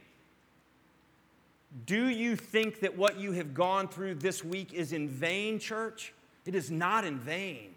Do 1.85 2.07
you 2.07 2.35
think 2.35 2.81
that 2.81 2.97
what 2.97 3.17
you 3.17 3.31
have 3.31 3.53
gone 3.53 3.87
through 3.87 4.15
this 4.15 4.43
week 4.43 4.73
is 4.73 4.93
in 4.93 5.09
vain, 5.09 5.59
church? 5.59 6.13
It 6.45 6.55
is 6.55 6.69
not 6.69 7.03
in 7.03 7.17
vain. 7.17 7.73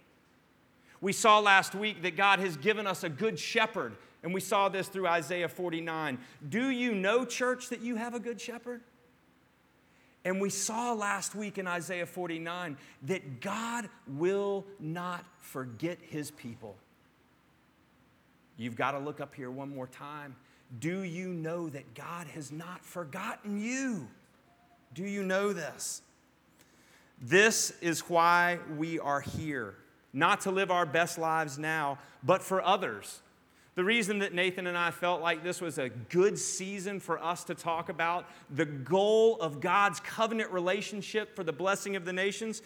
We 1.01 1.13
saw 1.13 1.39
last 1.39 1.75
week 1.75 2.03
that 2.03 2.17
God 2.17 2.39
has 2.39 2.57
given 2.57 2.87
us 2.87 3.05
a 3.05 3.09
good 3.09 3.39
shepherd, 3.39 3.97
and 4.23 4.35
we 4.35 4.41
saw 4.41 4.69
this 4.69 4.89
through 4.89 5.07
Isaiah 5.07 5.49
49. 5.49 6.19
Do 6.49 6.69
you 6.71 6.95
know, 6.95 7.25
church, 7.25 7.69
that 7.69 7.81
you 7.81 7.97
have 7.97 8.15
a 8.15 8.21
good 8.21 8.41
shepherd? 8.41 8.83
And 10.25 10.41
we 10.41 10.51
saw 10.51 10.93
last 10.93 11.35
week 11.35 11.57
in 11.57 11.69
Isaiah 11.69 12.07
49 12.07 12.77
that 13.05 13.41
God 13.41 13.89
will 14.09 14.67
not 14.81 15.25
forget 15.39 15.99
his 16.03 16.33
people. 16.33 16.77
You've 18.57 18.75
got 18.75 18.93
to 18.93 18.99
look 18.99 19.21
up 19.21 19.35
here 19.35 19.51
one 19.51 19.73
more 19.73 19.87
time. 19.87 20.35
Do 20.79 21.03
you 21.03 21.29
know 21.29 21.69
that 21.69 21.95
God 21.95 22.27
has 22.29 22.51
not 22.51 22.85
forgotten 22.85 23.59
you? 23.59 24.09
Do 24.95 25.05
you 25.05 25.23
know 25.23 25.53
this? 25.53 26.03
This 27.21 27.73
is 27.81 28.01
why 28.01 28.59
we 28.77 28.99
are 28.99 29.21
here, 29.21 29.75
not 30.13 30.43
to 30.43 30.51
live 30.51 30.71
our 30.71 30.87
best 30.87 31.19
lives 31.19 31.59
now, 31.59 31.99
but 32.23 32.43
for 32.43 32.63
others. 32.63 33.23
The 33.75 33.85
reason 33.85 34.21
that 34.21 34.33
Nathan 34.33 34.67
and 34.67 34.77
I 34.77 34.91
felt 34.91 35.21
like 35.21 35.43
this 35.43 35.61
was 35.61 35.79
a 35.79 35.91
good 35.91 36.39
season 36.39 36.99
for 36.99 37.23
us 37.23 37.45
to 37.45 37.55
talk 37.55 37.91
about 37.91 38.27
the 38.51 38.65
goal 38.65 39.39
of 39.41 39.61
God's 39.61 40.01
covenant 40.01 40.51
relationship 40.51 41.37
for 41.37 41.45
the 41.45 41.53
blessing 41.53 41.95
of 41.95 42.07
the 42.07 42.13
nations 42.13 42.63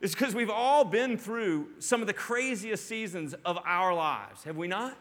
is 0.00 0.12
because 0.12 0.34
we've 0.34 0.50
all 0.50 0.84
been 0.84 1.18
through 1.18 1.68
some 1.80 2.00
of 2.00 2.06
the 2.06 2.12
craziest 2.12 2.86
seasons 2.86 3.34
of 3.44 3.58
our 3.64 3.92
lives, 3.94 4.44
have 4.44 4.56
we 4.56 4.68
not? 4.68 4.96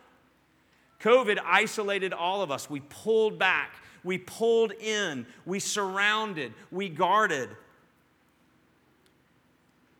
COVID 1.03 1.38
isolated 1.45 2.13
all 2.13 2.41
of 2.41 2.50
us. 2.50 2.69
We 2.69 2.79
pulled 2.79 3.38
back, 3.38 3.75
we 4.03 4.17
pulled 4.17 4.72
in, 4.72 5.25
we 5.45 5.60
surrounded, 5.60 6.53
we 6.72 6.88
guarded. 6.88 7.50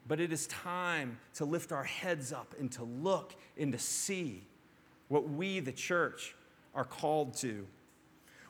But 0.08 0.22
it 0.22 0.32
is 0.32 0.48
time 0.48 1.20
to 1.36 1.46
lift 1.46 1.72
our 1.72 1.84
heads 1.84 2.32
up 2.32 2.56
and 2.58 2.72
to 2.74 2.84
look 2.84 3.36
and 3.58 3.74
to 3.74 3.80
see 3.80 4.44
what 5.10 5.30
we, 5.30 5.60
the 5.60 5.72
church, 5.74 6.36
are 6.74 6.86
called 6.86 7.36
to. 7.36 7.68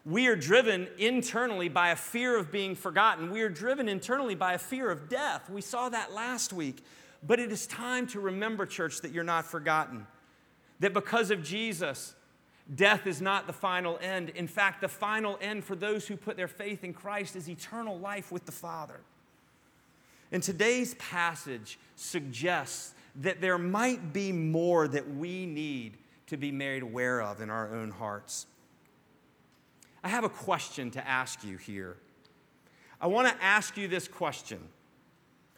We 0.05 0.27
are 0.27 0.36
driven 0.36 0.88
internally 0.98 1.69
by 1.69 1.89
a 1.89 1.95
fear 1.95 2.38
of 2.38 2.51
being 2.51 2.75
forgotten. 2.75 3.31
We 3.31 3.41
are 3.41 3.50
driven 3.50 3.89
internally 3.89 4.36
by 4.36 4.53
a 4.53 4.57
fear 4.57 4.91
of 4.91 5.10
death. 5.10 5.50
We 5.50 5.62
saw 5.62 5.89
that 5.89 6.13
last 6.13 6.53
week. 6.53 6.83
But 7.25 7.39
it 7.39 7.51
is 7.51 7.65
time 7.65 8.05
to 8.07 8.19
remember, 8.19 8.65
church, 8.65 9.01
that 9.01 9.12
you're 9.12 9.24
not 9.24 9.45
forgotten. 9.45 10.05
That 10.81 10.93
because 10.93 11.31
of 11.31 11.41
Jesus, 11.41 12.15
Death 12.74 13.08
is 13.08 13.22
not 13.22 13.46
the 13.46 13.53
final 13.53 14.00
end. 14.01 14.29
In 14.29 14.48
fact, 14.48 14.82
the 14.82 14.88
final 14.88 15.38
end 15.41 15.65
for 15.65 15.75
those 15.75 16.08
who 16.08 16.15
put 16.15 16.38
their 16.38 16.48
faith 16.48 16.84
in 16.84 16.93
Christ 16.93 17.36
is 17.36 17.50
eternal 17.50 18.00
life 18.00 18.32
with 18.32 18.46
the 18.46 18.51
Father. 18.51 19.01
And 20.32 20.41
today's 20.41 20.93
passage 20.96 21.77
suggests 21.96 22.93
that 23.17 23.41
there 23.41 23.58
might 23.58 24.13
be 24.13 24.32
more 24.32 24.88
that 24.88 25.15
we 25.15 25.46
need 25.46 25.98
to 26.27 26.38
be 26.38 26.51
made 26.51 26.82
aware 26.82 27.22
of 27.22 27.41
in 27.41 27.50
our 27.50 27.74
own 27.74 27.91
hearts. 27.91 28.48
I 30.03 30.10
have 30.10 30.24
a 30.24 30.29
question 30.29 30.89
to 30.91 31.08
ask 31.08 31.43
you 31.43 31.58
here. 31.58 31.98
I 33.00 33.08
want 33.08 33.27
to 33.27 33.43
ask 33.43 33.77
you 33.77 33.88
this 33.88 34.08
question, 34.08 34.60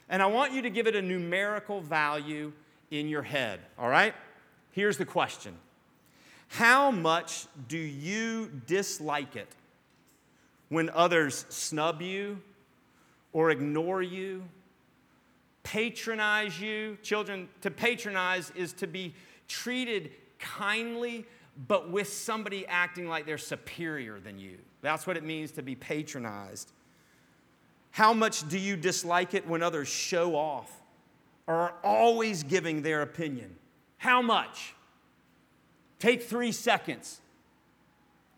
and 0.08 0.20
I 0.20 0.26
want 0.26 0.52
you 0.52 0.62
to 0.62 0.70
give 0.70 0.86
it 0.86 0.96
a 0.96 1.02
numerical 1.02 1.80
value 1.80 2.52
in 2.90 3.08
your 3.08 3.22
head, 3.22 3.60
all 3.78 3.88
right? 3.88 4.14
Here's 4.72 4.98
the 4.98 5.06
question 5.06 5.56
how 6.48 6.90
much 6.90 7.46
do 7.68 7.78
you 7.78 8.50
dislike 8.66 9.36
it 9.36 9.48
when 10.68 10.90
others 10.90 11.44
snub 11.48 12.00
you 12.00 12.40
or 13.32 13.50
ignore 13.50 14.02
you, 14.02 14.44
patronize 15.62 16.60
you? 16.60 16.96
Children, 17.02 17.48
to 17.62 17.70
patronize 17.70 18.52
is 18.54 18.72
to 18.74 18.86
be 18.86 19.14
treated 19.48 20.12
kindly, 20.38 21.26
but 21.68 21.90
with 21.90 22.08
somebody 22.08 22.66
acting 22.66 23.08
like 23.08 23.26
they're 23.26 23.38
superior 23.38 24.20
than 24.20 24.38
you. 24.38 24.58
That's 24.82 25.06
what 25.06 25.16
it 25.16 25.24
means 25.24 25.50
to 25.52 25.62
be 25.62 25.74
patronized. 25.74 26.72
How 27.90 28.12
much 28.12 28.48
do 28.48 28.58
you 28.58 28.76
dislike 28.76 29.34
it 29.34 29.46
when 29.46 29.62
others 29.62 29.88
show 29.88 30.36
off 30.36 30.70
or 31.46 31.54
are 31.54 31.74
always 31.82 32.42
giving 32.42 32.82
their 32.82 33.02
opinion? 33.02 33.56
How 33.98 34.20
much? 34.22 34.75
Take 35.98 36.22
three 36.22 36.52
seconds. 36.52 37.20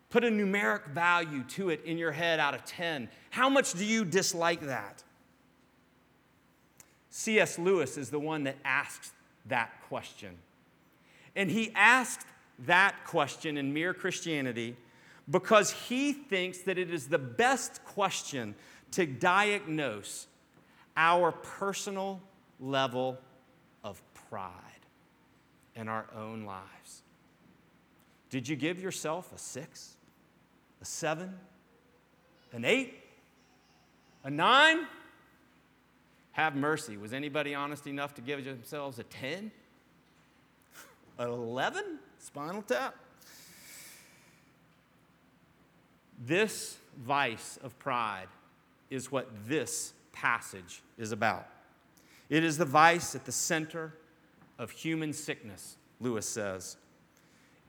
Put 0.09 0.23
a 0.23 0.29
numeric 0.29 0.87
value 0.87 1.43
to 1.49 1.69
it 1.69 1.83
in 1.85 1.97
your 1.97 2.11
head 2.11 2.39
out 2.39 2.55
of 2.55 2.65
10. 2.65 3.09
How 3.29 3.49
much 3.49 3.73
do 3.73 3.85
you 3.85 4.05
dislike 4.05 4.61
that? 4.61 5.03
C.S. 7.09 7.59
Lewis 7.59 7.97
is 7.97 8.09
the 8.09 8.19
one 8.19 8.43
that 8.45 8.55
asks 8.63 9.11
that 9.47 9.71
question. 9.87 10.35
And 11.35 11.49
he 11.49 11.71
asked 11.75 12.25
that 12.65 12.95
question 13.05 13.57
in 13.57 13.73
Mere 13.73 13.93
Christianity 13.93 14.75
because 15.29 15.71
he 15.71 16.11
thinks 16.11 16.59
that 16.59 16.77
it 16.77 16.91
is 16.91 17.07
the 17.07 17.19
best 17.19 17.83
question 17.85 18.55
to 18.91 19.05
diagnose 19.05 20.27
our 20.97 21.31
personal 21.31 22.19
level 22.59 23.17
of 23.83 24.01
pride 24.29 24.51
in 25.75 25.87
our 25.87 26.05
own 26.15 26.43
lives. 26.43 27.03
Did 28.29 28.47
you 28.47 28.55
give 28.55 28.79
yourself 28.79 29.33
a 29.33 29.37
six, 29.37 29.95
a 30.81 30.85
seven, 30.85 31.33
an 32.53 32.65
eight, 32.65 32.95
a 34.23 34.29
nine? 34.29 34.85
Have 36.33 36.55
mercy. 36.55 36.95
Was 36.95 37.11
anybody 37.11 37.55
honest 37.55 37.87
enough 37.87 38.13
to 38.15 38.21
give 38.21 38.45
themselves 38.45 38.99
a 38.99 39.03
10? 39.03 39.51
An 41.17 41.29
11? 41.29 41.99
Spinal 42.19 42.61
tap? 42.61 42.95
This 46.25 46.77
vice 46.97 47.57
of 47.63 47.77
pride 47.79 48.27
is 48.89 49.11
what 49.11 49.27
this 49.47 49.93
passage 50.13 50.81
is 50.97 51.11
about. 51.11 51.47
It 52.29 52.43
is 52.43 52.57
the 52.57 52.65
vice 52.65 53.15
at 53.15 53.25
the 53.25 53.31
center 53.31 53.93
of 54.57 54.71
human 54.71 55.13
sickness, 55.13 55.77
Lewis 55.99 56.27
says. 56.27 56.77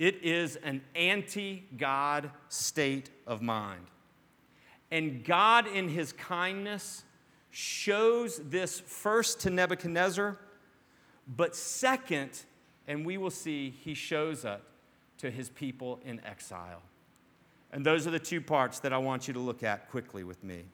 It 0.00 0.22
is 0.22 0.56
an 0.56 0.80
anti 0.94 1.62
God 1.76 2.30
state 2.48 3.10
of 3.26 3.42
mind. 3.42 3.84
And 4.90 5.22
God, 5.22 5.68
in 5.68 5.90
his 5.90 6.14
kindness, 6.14 7.04
shows 7.50 8.40
this 8.46 8.80
first 8.80 9.40
to 9.40 9.50
Nebuchadnezzar, 9.50 10.38
but 11.36 11.54
second, 11.54 12.30
and 12.88 13.04
we 13.04 13.18
will 13.18 13.30
see, 13.30 13.74
he 13.84 13.92
shows 13.92 14.44
it 14.46 14.62
to 15.18 15.30
his 15.30 15.50
people 15.50 16.00
in 16.02 16.24
exile. 16.24 16.80
And 17.70 17.84
those 17.84 18.06
are 18.06 18.10
the 18.10 18.18
two 18.18 18.40
parts 18.40 18.80
that 18.80 18.94
I 18.94 18.98
want 18.98 19.28
you 19.28 19.34
to 19.34 19.40
look 19.40 19.62
at 19.62 19.90
quickly 19.90 20.24
with 20.24 20.42
me. 20.42 20.64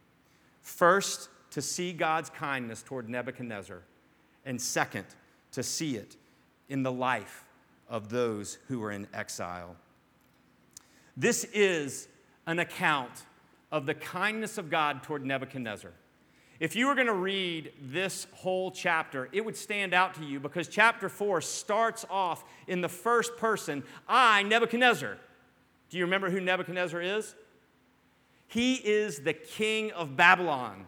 First, 0.63 1.31
to 1.51 1.61
see 1.61 1.93
God's 1.93 2.31
kindness 2.31 2.81
toward 2.81 3.09
Nebuchadnezzar, 3.09 3.83
and 4.45 4.63
second, 4.63 5.07
to 5.51 5.65
see 5.65 5.97
it 5.97 6.17
in 6.69 6.85
the 6.85 6.93
life 6.93 7.46
of 7.89 8.09
those 8.09 8.59
who 8.69 8.81
were 8.81 8.91
in 8.91 9.07
exile. 9.15 9.77
This 11.17 11.45
is 11.53 12.09
an 12.47 12.59
account 12.59 13.25
of 13.73 13.87
the 13.87 13.95
kindness 13.95 14.59
of 14.59 14.71
God 14.71 15.03
toward 15.03 15.25
Nebuchadnezzar. 15.25 15.93
If 16.59 16.75
you 16.75 16.87
were 16.87 16.95
going 16.95 17.07
to 17.07 17.15
read 17.15 17.73
this 17.83 18.27
whole 18.33 18.71
chapter, 18.71 19.29
it 19.33 19.45
would 19.45 19.57
stand 19.57 19.93
out 19.93 20.15
to 20.15 20.25
you 20.25 20.41
because 20.41 20.69
chapter 20.69 21.09
4 21.09 21.41
starts 21.43 22.07
off 22.09 22.45
in 22.67 22.81
the 22.81 22.89
first 22.89 23.37
person 23.37 23.83
I, 24.09 24.43
Nebuchadnezzar. 24.43 25.19
Do 25.91 25.99
you 25.99 26.05
remember 26.05 26.31
who 26.31 26.41
Nebuchadnezzar 26.41 27.01
is? 27.01 27.35
He 28.49 28.75
is 28.77 29.21
the 29.21 29.33
king 29.33 29.93
of 29.93 30.17
Babylon. 30.17 30.87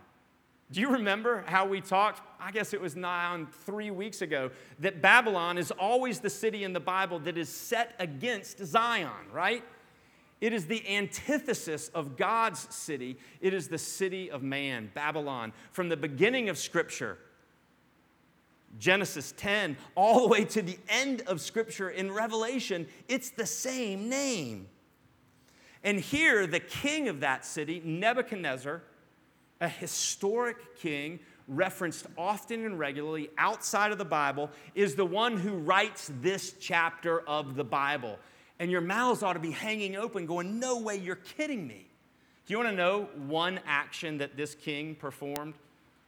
Do 0.71 0.81
you 0.81 0.91
remember 0.91 1.45
how 1.47 1.67
we 1.67 1.81
talked? 1.81 2.23
I 2.41 2.51
guess 2.53 2.73
it 2.73 2.81
was 2.81 2.95
now 2.95 3.47
three 3.67 3.91
weeks 3.91 4.23
ago 4.23 4.51
that 4.79 5.03
Babylon 5.03 5.59
is 5.59 5.71
always 5.73 6.21
the 6.21 6.31
city 6.31 6.65
in 6.65 6.73
the 6.73 6.81
Bible 6.81 7.19
that 7.21 7.37
is 7.37 7.49
set 7.49 7.95
against 7.99 8.65
Zion, 8.65 9.11
right? 9.33 9.65
It 10.41 10.53
is 10.53 10.67
the 10.67 10.89
antithesis 10.89 11.89
of 11.89 12.17
God's 12.17 12.73
city. 12.75 13.19
It 13.41 13.53
is 13.55 13.69
the 13.69 13.79
city 13.79 14.31
of 14.31 14.43
man, 14.43 14.91
Babylon. 14.95 15.53
From 15.73 15.89
the 15.89 15.97
beginning 15.97 16.49
of 16.49 16.57
Scripture, 16.59 17.19
Genesis 18.79 19.35
10, 19.37 19.77
all 19.97 20.23
the 20.23 20.29
way 20.29 20.45
to 20.45 20.63
the 20.63 20.79
end 20.89 21.23
of 21.23 21.41
Scripture 21.41 21.91
in 21.91 22.13
Revelation, 22.13 22.87
it's 23.09 23.31
the 23.31 23.47
same 23.47 24.09
name. 24.09 24.69
And 25.83 25.99
here, 25.99 26.47
the 26.47 26.61
king 26.61 27.09
of 27.09 27.21
that 27.21 27.45
city, 27.45 27.83
Nebuchadnezzar, 27.85 28.83
a 29.61 29.69
historic 29.69 30.77
king 30.77 31.19
referenced 31.49 32.07
often 32.17 32.65
and 32.65 32.79
regularly 32.79 33.31
outside 33.39 33.91
of 33.91 33.99
the 33.99 34.05
Bible, 34.05 34.51
is 34.75 34.95
the 34.95 35.05
one 35.05 35.37
who 35.37 35.55
writes 35.55 36.11
this 36.21 36.55
chapter 36.61 37.21
of 37.21 37.57
the 37.57 37.65
Bible 37.65 38.19
and 38.61 38.71
your 38.71 38.81
mouths 38.81 39.23
ought 39.23 39.35
to 39.35 39.39
be 39.39 39.51
hanging 39.51 39.97
open, 39.97 40.27
going, 40.27 40.59
No 40.59 40.79
way, 40.79 40.97
you're 40.97 41.17
kidding 41.17 41.67
me. 41.67 41.87
Do 42.47 42.53
you 42.53 42.59
want 42.59 42.71
to 42.71 42.77
know 42.77 43.09
one 43.27 43.61
action 43.67 44.19
that 44.19 44.37
this 44.37 44.55
king 44.55 44.95
performed? 44.95 45.55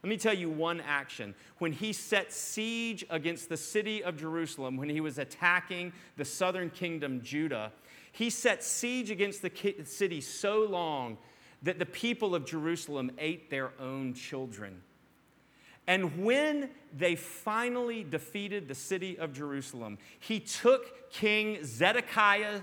Let 0.03 0.09
me 0.09 0.17
tell 0.17 0.33
you 0.33 0.49
one 0.49 0.81
action. 0.81 1.35
When 1.59 1.71
he 1.71 1.93
set 1.93 2.33
siege 2.33 3.05
against 3.09 3.49
the 3.49 3.57
city 3.57 4.03
of 4.03 4.17
Jerusalem, 4.17 4.75
when 4.75 4.89
he 4.89 4.99
was 4.99 5.19
attacking 5.19 5.93
the 6.17 6.25
southern 6.25 6.71
kingdom, 6.71 7.21
Judah, 7.21 7.71
he 8.11 8.31
set 8.31 8.63
siege 8.63 9.11
against 9.11 9.43
the 9.43 9.51
city 9.85 10.19
so 10.19 10.65
long 10.65 11.17
that 11.61 11.77
the 11.77 11.85
people 11.85 12.33
of 12.33 12.45
Jerusalem 12.45 13.11
ate 13.19 13.51
their 13.51 13.71
own 13.79 14.15
children. 14.15 14.81
And 15.87 16.23
when 16.23 16.69
they 16.95 17.15
finally 17.15 18.03
defeated 18.03 18.67
the 18.67 18.75
city 18.75 19.17
of 19.17 19.33
Jerusalem, 19.33 19.97
he 20.19 20.39
took 20.39 21.11
King 21.11 21.63
Zedekiah 21.63 22.61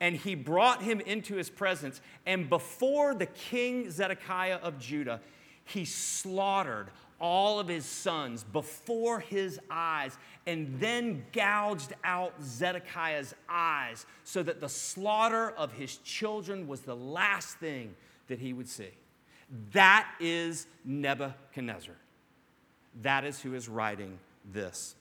and 0.00 0.16
he 0.16 0.34
brought 0.34 0.82
him 0.82 1.00
into 1.00 1.36
his 1.36 1.48
presence. 1.48 2.00
And 2.26 2.48
before 2.48 3.14
the 3.14 3.26
king 3.26 3.90
Zedekiah 3.90 4.56
of 4.56 4.78
Judah, 4.78 5.20
he 5.64 5.84
slaughtered 5.84 6.90
all 7.18 7.58
of 7.58 7.66
his 7.68 7.86
sons 7.86 8.44
before 8.44 9.20
his 9.20 9.58
eyes 9.70 10.16
and 10.46 10.78
then 10.78 11.24
gouged 11.32 11.94
out 12.04 12.34
Zedekiah's 12.42 13.34
eyes 13.48 14.04
so 14.22 14.42
that 14.42 14.60
the 14.60 14.68
slaughter 14.68 15.50
of 15.50 15.72
his 15.72 15.96
children 15.98 16.68
was 16.68 16.80
the 16.82 16.96
last 16.96 17.56
thing 17.58 17.94
that 18.28 18.38
he 18.38 18.52
would 18.52 18.68
see. 18.68 18.90
That 19.72 20.08
is 20.20 20.66
Nebuchadnezzar. 20.84 21.94
That 23.02 23.24
is 23.24 23.40
who 23.40 23.54
is 23.54 23.68
writing 23.68 24.18
this. 24.52 24.94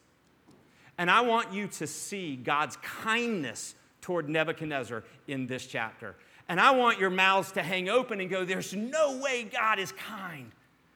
And 0.98 1.12
I 1.12 1.22
want 1.22 1.54
you 1.54 1.68
to 1.68 1.88
see 1.88 2.36
God's 2.36 2.78
kindness 2.78 3.76
toward 4.02 4.30
Nebuchadnezzar 4.30 5.04
in 5.28 5.48
this 5.48 5.66
chapter. 5.66 6.16
And 6.48 6.60
I 6.60 6.72
want 6.72 7.00
your 7.00 7.10
mouths 7.10 7.52
to 7.54 7.64
hang 7.64 7.90
open 7.90 8.22
and 8.22 8.30
go, 8.30 8.46
There's 8.46 8.74
no 8.74 9.18
way 9.18 9.44
God 9.44 9.80
is 9.80 9.92
kind. 9.94 10.52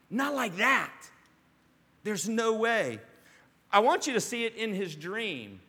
Not 0.08 0.34
like 0.34 0.56
that. 0.56 0.92
There's 2.02 2.28
no 2.28 2.54
way. 2.54 3.00
I 3.72 3.80
want 3.80 4.06
you 4.06 4.14
to 4.14 4.20
see 4.20 4.44
it 4.44 4.54
in 4.56 4.74
his 4.74 4.94
dream. 4.94 5.60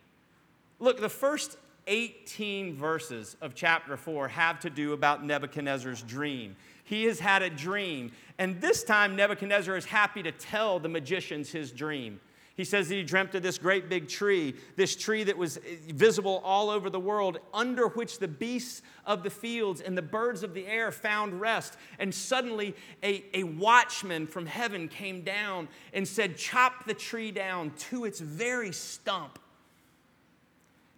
Look, 0.80 1.00
the 1.00 1.08
first 1.08 1.56
18 1.86 2.74
verses 2.74 3.36
of 3.40 3.54
chapter 3.54 3.96
4 3.96 4.28
have 4.28 4.60
to 4.60 4.70
do 4.70 4.92
about 4.92 5.24
Nebuchadnezzar's 5.24 6.02
dream. 6.02 6.56
He 6.84 7.04
has 7.04 7.20
had 7.20 7.42
a 7.42 7.50
dream, 7.50 8.12
and 8.38 8.60
this 8.60 8.82
time 8.82 9.16
Nebuchadnezzar 9.16 9.76
is 9.76 9.84
happy 9.84 10.22
to 10.22 10.32
tell 10.32 10.78
the 10.78 10.88
magicians 10.88 11.50
his 11.50 11.70
dream. 11.70 12.20
He 12.54 12.64
says 12.64 12.88
that 12.88 12.96
he 12.96 13.02
dreamt 13.02 13.34
of 13.34 13.42
this 13.42 13.56
great 13.56 13.88
big 13.88 14.08
tree, 14.08 14.54
this 14.76 14.94
tree 14.94 15.24
that 15.24 15.38
was 15.38 15.58
visible 15.88 16.42
all 16.44 16.68
over 16.68 16.90
the 16.90 17.00
world, 17.00 17.38
under 17.54 17.88
which 17.88 18.18
the 18.18 18.28
beasts 18.28 18.82
of 19.06 19.22
the 19.22 19.30
fields 19.30 19.80
and 19.80 19.96
the 19.96 20.02
birds 20.02 20.42
of 20.42 20.52
the 20.52 20.66
air 20.66 20.92
found 20.92 21.40
rest. 21.40 21.78
And 21.98 22.14
suddenly 22.14 22.74
a, 23.02 23.24
a 23.32 23.44
watchman 23.44 24.26
from 24.26 24.44
heaven 24.44 24.88
came 24.88 25.22
down 25.22 25.68
and 25.94 26.06
said, 26.06 26.36
Chop 26.36 26.84
the 26.84 26.94
tree 26.94 27.30
down 27.30 27.72
to 27.90 28.04
its 28.04 28.20
very 28.20 28.72
stump. 28.72 29.38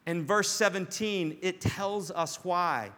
In 0.06 0.26
verse 0.26 0.50
17, 0.50 1.38
it 1.40 1.60
tells 1.60 2.10
us 2.10 2.44
why. 2.44 2.90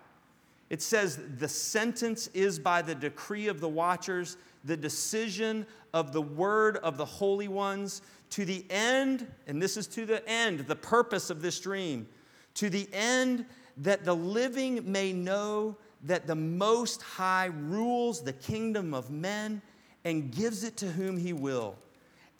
It 0.71 0.83
says, 0.83 1.21
The 1.39 1.49
sentence 1.49 2.29
is 2.29 2.59
by 2.59 2.83
the 2.83 2.95
decree 2.95 3.49
of 3.49 3.61
the 3.61 3.69
watchers, 3.69 4.37
the 4.65 4.77
decision 4.77 5.67
of 5.95 6.13
the 6.13 6.23
word 6.23 6.79
of 6.79 6.97
the 6.97 7.05
holy 7.05 7.49
ones, 7.49 8.03
to 8.31 8.45
the 8.45 8.65
end, 8.71 9.27
and 9.47 9.63
this 9.63 9.77
is 9.77 9.87
to 9.89 10.05
the 10.05 10.27
end, 10.29 10.61
the 10.61 10.77
purpose 10.77 11.31
of 11.31 11.41
this 11.41 11.61
dream, 11.61 12.09
to 12.55 12.69
the 12.69 12.89
end 12.93 13.47
that 13.77 14.05
the 14.05 14.15
living 14.15 14.91
may 14.91 15.13
know 15.13 15.77
that 16.03 16.27
the 16.27 16.35
Most 16.35 17.03
High 17.03 17.47
rules 17.47 18.23
the 18.23 18.33
kingdom 18.33 18.95
of 18.95 19.11
men 19.11 19.63
and 20.05 20.33
gives 20.33 20.65
it 20.65 20.77
to 20.79 20.87
whom 20.87 21.17
he 21.17 21.33
will, 21.33 21.77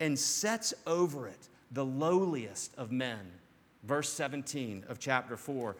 and 0.01 0.19
sets 0.19 0.75
over 0.87 1.29
it 1.29 1.49
the 1.73 1.85
lowliest 1.85 2.75
of 2.77 2.93
men. 2.93 3.31
Verse 3.85 4.09
17 4.13 4.85
of 4.89 4.99
chapter 4.99 5.37
4. 5.37 5.77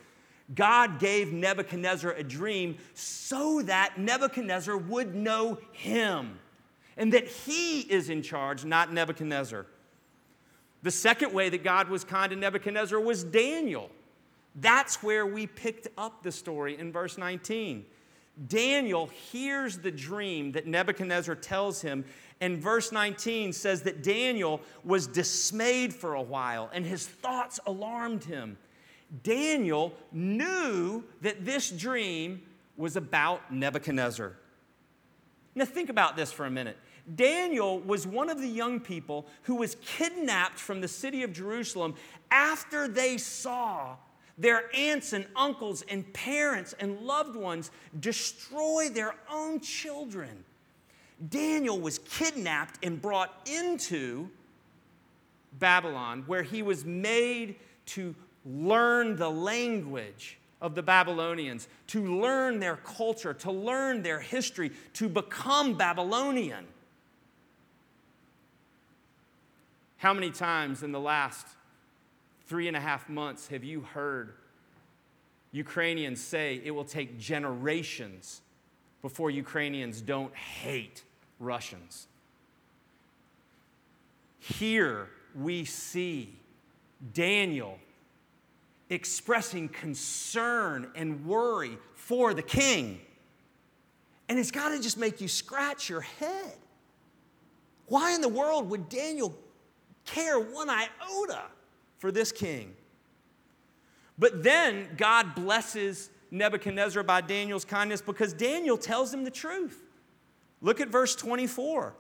God 0.55 1.01
gave 1.01 1.33
Nebuchadnezzar 1.33 2.13
a 2.13 2.23
dream 2.23 2.77
so 2.95 3.63
that 3.63 3.99
Nebuchadnezzar 3.99 4.77
would 4.77 5.15
know 5.15 5.59
him 5.73 6.39
and 6.97 7.13
that 7.13 7.27
he 7.27 7.81
is 7.81 8.11
in 8.11 8.23
charge, 8.23 8.65
not 8.65 8.93
Nebuchadnezzar. 8.93 9.67
The 10.83 10.91
second 10.91 11.33
way 11.33 11.49
that 11.49 11.65
God 11.65 11.89
was 11.89 12.05
kind 12.05 12.31
to 12.31 12.37
Nebuchadnezzar 12.37 13.01
was 13.01 13.25
Daniel. 13.25 13.91
That's 14.55 15.03
where 15.03 15.27
we 15.27 15.47
picked 15.47 15.89
up 15.99 16.23
the 16.23 16.33
story 16.33 16.79
in 16.79 16.93
verse 16.93 17.19
19. 17.19 17.85
Daniel 18.49 19.07
hears 19.07 19.79
the 19.79 19.91
dream 19.91 20.53
that 20.53 20.67
Nebuchadnezzar 20.67 21.35
tells 21.35 21.81
him, 21.81 22.05
and 22.41 22.59
verse 22.59 22.93
19 22.93 23.53
says 23.53 23.83
that 23.83 24.03
Daniel 24.03 24.61
was 24.85 25.07
dismayed 25.07 25.93
for 25.93 26.15
a 26.15 26.23
while 26.23 26.71
and 26.73 26.85
his 26.85 27.07
thoughts 27.07 27.59
alarmed 27.67 28.25
him. 28.25 28.59
Daniel 29.23 29.95
knew 30.13 31.05
that 31.21 31.45
this 31.45 31.71
dream 31.71 32.43
was 32.77 32.97
about 32.97 33.53
Nebuchadnezzar. 33.53 34.37
Now, 35.55 35.65
think 35.65 35.89
about 35.89 36.17
this 36.17 36.33
for 36.33 36.45
a 36.45 36.51
minute. 36.51 36.77
Daniel 37.15 37.79
was 37.81 38.07
one 38.07 38.29
of 38.29 38.41
the 38.41 38.49
young 38.49 38.81
people 38.81 39.27
who 39.43 39.55
was 39.57 39.77
kidnapped 39.77 40.59
from 40.59 40.81
the 40.81 40.89
city 40.89 41.23
of 41.23 41.33
Jerusalem 41.33 41.95
after 42.31 42.89
they 42.89 43.17
saw 43.17 43.97
their 44.37 44.65
aunts 44.75 45.13
and 45.13 45.27
uncles 45.35 45.83
and 45.89 46.13
parents 46.13 46.75
and 46.79 47.01
loved 47.01 47.37
ones 47.37 47.71
destroy 48.01 48.89
their 48.91 49.15
own 49.31 49.61
children. 49.61 50.45
Daniel 51.29 51.81
was 51.81 51.99
kidnapped 51.99 52.85
and 52.85 53.01
brought 53.01 53.49
into 53.51 54.29
Babylon, 55.59 56.25
where 56.27 56.43
he 56.43 56.63
was 56.63 56.85
made 56.85 57.57
to 57.87 58.15
learn 58.47 59.17
the 59.17 59.31
language 59.31 60.39
of 60.63 60.75
the 60.75 60.83
Babylonians, 60.83 61.69
to 61.89 62.21
learn 62.21 62.61
their 62.61 62.77
culture, 62.77 63.35
to 63.35 63.53
learn 63.53 64.03
their 64.03 64.21
history, 64.21 64.71
to 64.95 65.09
become 65.09 65.75
Babylonian. 65.75 66.65
How 69.99 70.15
many 70.15 70.31
times 70.31 70.83
in 70.83 70.93
the 70.93 71.01
last 71.01 71.47
three 72.47 72.69
and 72.69 72.77
a 72.77 72.81
half 72.81 73.09
months 73.09 73.49
have 73.49 73.65
you 73.65 73.81
heard 73.81 74.33
Ukrainians 75.53 76.23
say 76.23 76.61
it 76.65 76.71
will 76.71 76.85
take 76.85 77.19
generations 77.19 78.41
before 79.03 79.31
Ukrainians 79.31 80.01
don't 80.01 80.35
hate 80.35 81.03
Russians? 81.39 82.07
Here 84.39 85.09
we 85.35 85.65
see 85.65 86.35
Daniel 87.13 87.79
expressing 88.91 89.69
concern 89.69 90.91
and 90.95 91.25
worry 91.27 91.79
for 91.95 92.35
the 92.35 92.43
king. 92.43 93.01
And 94.29 94.39
it's 94.39 94.51
got 94.51 94.71
to 94.71 94.81
just 94.81 94.99
make 94.99 95.21
you 95.21 95.29
scratch 95.29 95.89
your 95.89 96.01
head. 96.01 96.55
Why 97.87 98.15
in 98.15 98.21
the 98.21 98.29
world 98.29 98.71
would 98.71 98.89
Daniel 98.89 99.37
care 100.05 100.39
one 100.39 100.69
iota 100.69 101.43
for 101.99 102.11
this 102.11 102.33
king? 102.33 102.75
But 104.19 104.43
then 104.43 104.89
God 104.97 105.35
blesses 105.35 106.11
Nebuchadnezzar 106.31 107.03
by 107.03 107.21
Daniel's 107.21 107.65
kindness 107.65 108.01
because 108.01 108.33
Daniel 108.33 108.77
tells 108.77 109.13
him 109.13 109.25
the 109.25 109.31
truth. 109.31 109.83
Look 110.61 110.81
at 110.81 110.89
verse 110.89 111.15
24. 111.15 111.95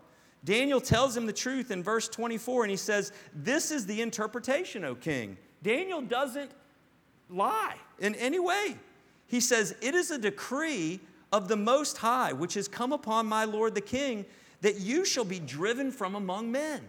Daniel 0.44 0.80
tells 0.80 1.16
him 1.16 1.26
the 1.26 1.32
truth 1.32 1.70
in 1.70 1.82
verse 1.82 2.08
24, 2.08 2.64
and 2.64 2.70
he 2.70 2.76
says, 2.76 3.12
This 3.34 3.70
is 3.70 3.86
the 3.86 4.00
interpretation, 4.00 4.84
O 4.84 4.94
king. 4.94 5.36
Daniel 5.62 6.00
doesn't 6.00 6.50
lie 7.28 7.76
in 7.98 8.14
any 8.16 8.38
way. 8.38 8.76
He 9.26 9.40
says, 9.40 9.74
It 9.80 9.94
is 9.94 10.10
a 10.10 10.18
decree 10.18 11.00
of 11.32 11.48
the 11.48 11.56
Most 11.56 11.98
High, 11.98 12.32
which 12.32 12.54
has 12.54 12.68
come 12.68 12.92
upon 12.92 13.26
my 13.26 13.44
Lord 13.44 13.74
the 13.74 13.80
king, 13.80 14.24
that 14.60 14.80
you 14.80 15.04
shall 15.04 15.24
be 15.24 15.38
driven 15.38 15.90
from 15.90 16.14
among 16.14 16.50
men. 16.50 16.82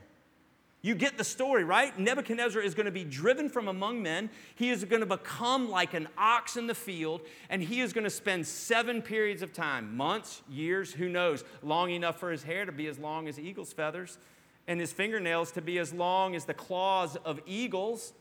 You 0.82 0.96
get 0.96 1.18
the 1.18 1.24
story, 1.24 1.64
right? 1.64 1.98
Nebuchadnezzar 2.00 2.62
is 2.62 2.76
going 2.76 2.86
to 2.86 2.92
be 2.92 3.04
driven 3.04 3.50
from 3.50 3.68
among 3.68 4.02
men. 4.02 4.30
He 4.56 4.70
is 4.70 4.86
going 4.86 5.00
to 5.00 5.08
become 5.08 5.70
like 5.70 5.94
an 5.94 6.08
ox 6.18 6.56
in 6.56 6.68
the 6.68 6.76
field, 6.76 7.22
and 7.50 7.62
he 7.62 7.82
is 7.82 7.94
going 7.94 8.04
to 8.04 8.10
spend 8.10 8.46
seven 8.46 9.02
periods 9.02 9.42
of 9.42 9.52
time 9.52 9.98
months, 9.98 10.44
years, 10.50 10.94
who 10.94 11.10
knows 11.10 11.44
long 11.64 11.90
enough 11.90 12.20
for 12.20 12.32
his 12.32 12.44
hair 12.44 12.66
to 12.66 12.72
be 12.72 12.88
as 12.88 13.00
long 13.00 13.28
as 13.28 13.40
eagle's 13.40 13.74
feathers, 13.74 14.20
and 14.68 14.80
his 14.80 14.94
fingernails 14.94 15.52
to 15.54 15.62
be 15.62 15.80
as 15.80 15.94
long 15.94 16.36
as 16.36 16.46
the 16.46 16.54
claws 16.54 17.16
of 17.18 17.42
eagles. 17.46 18.14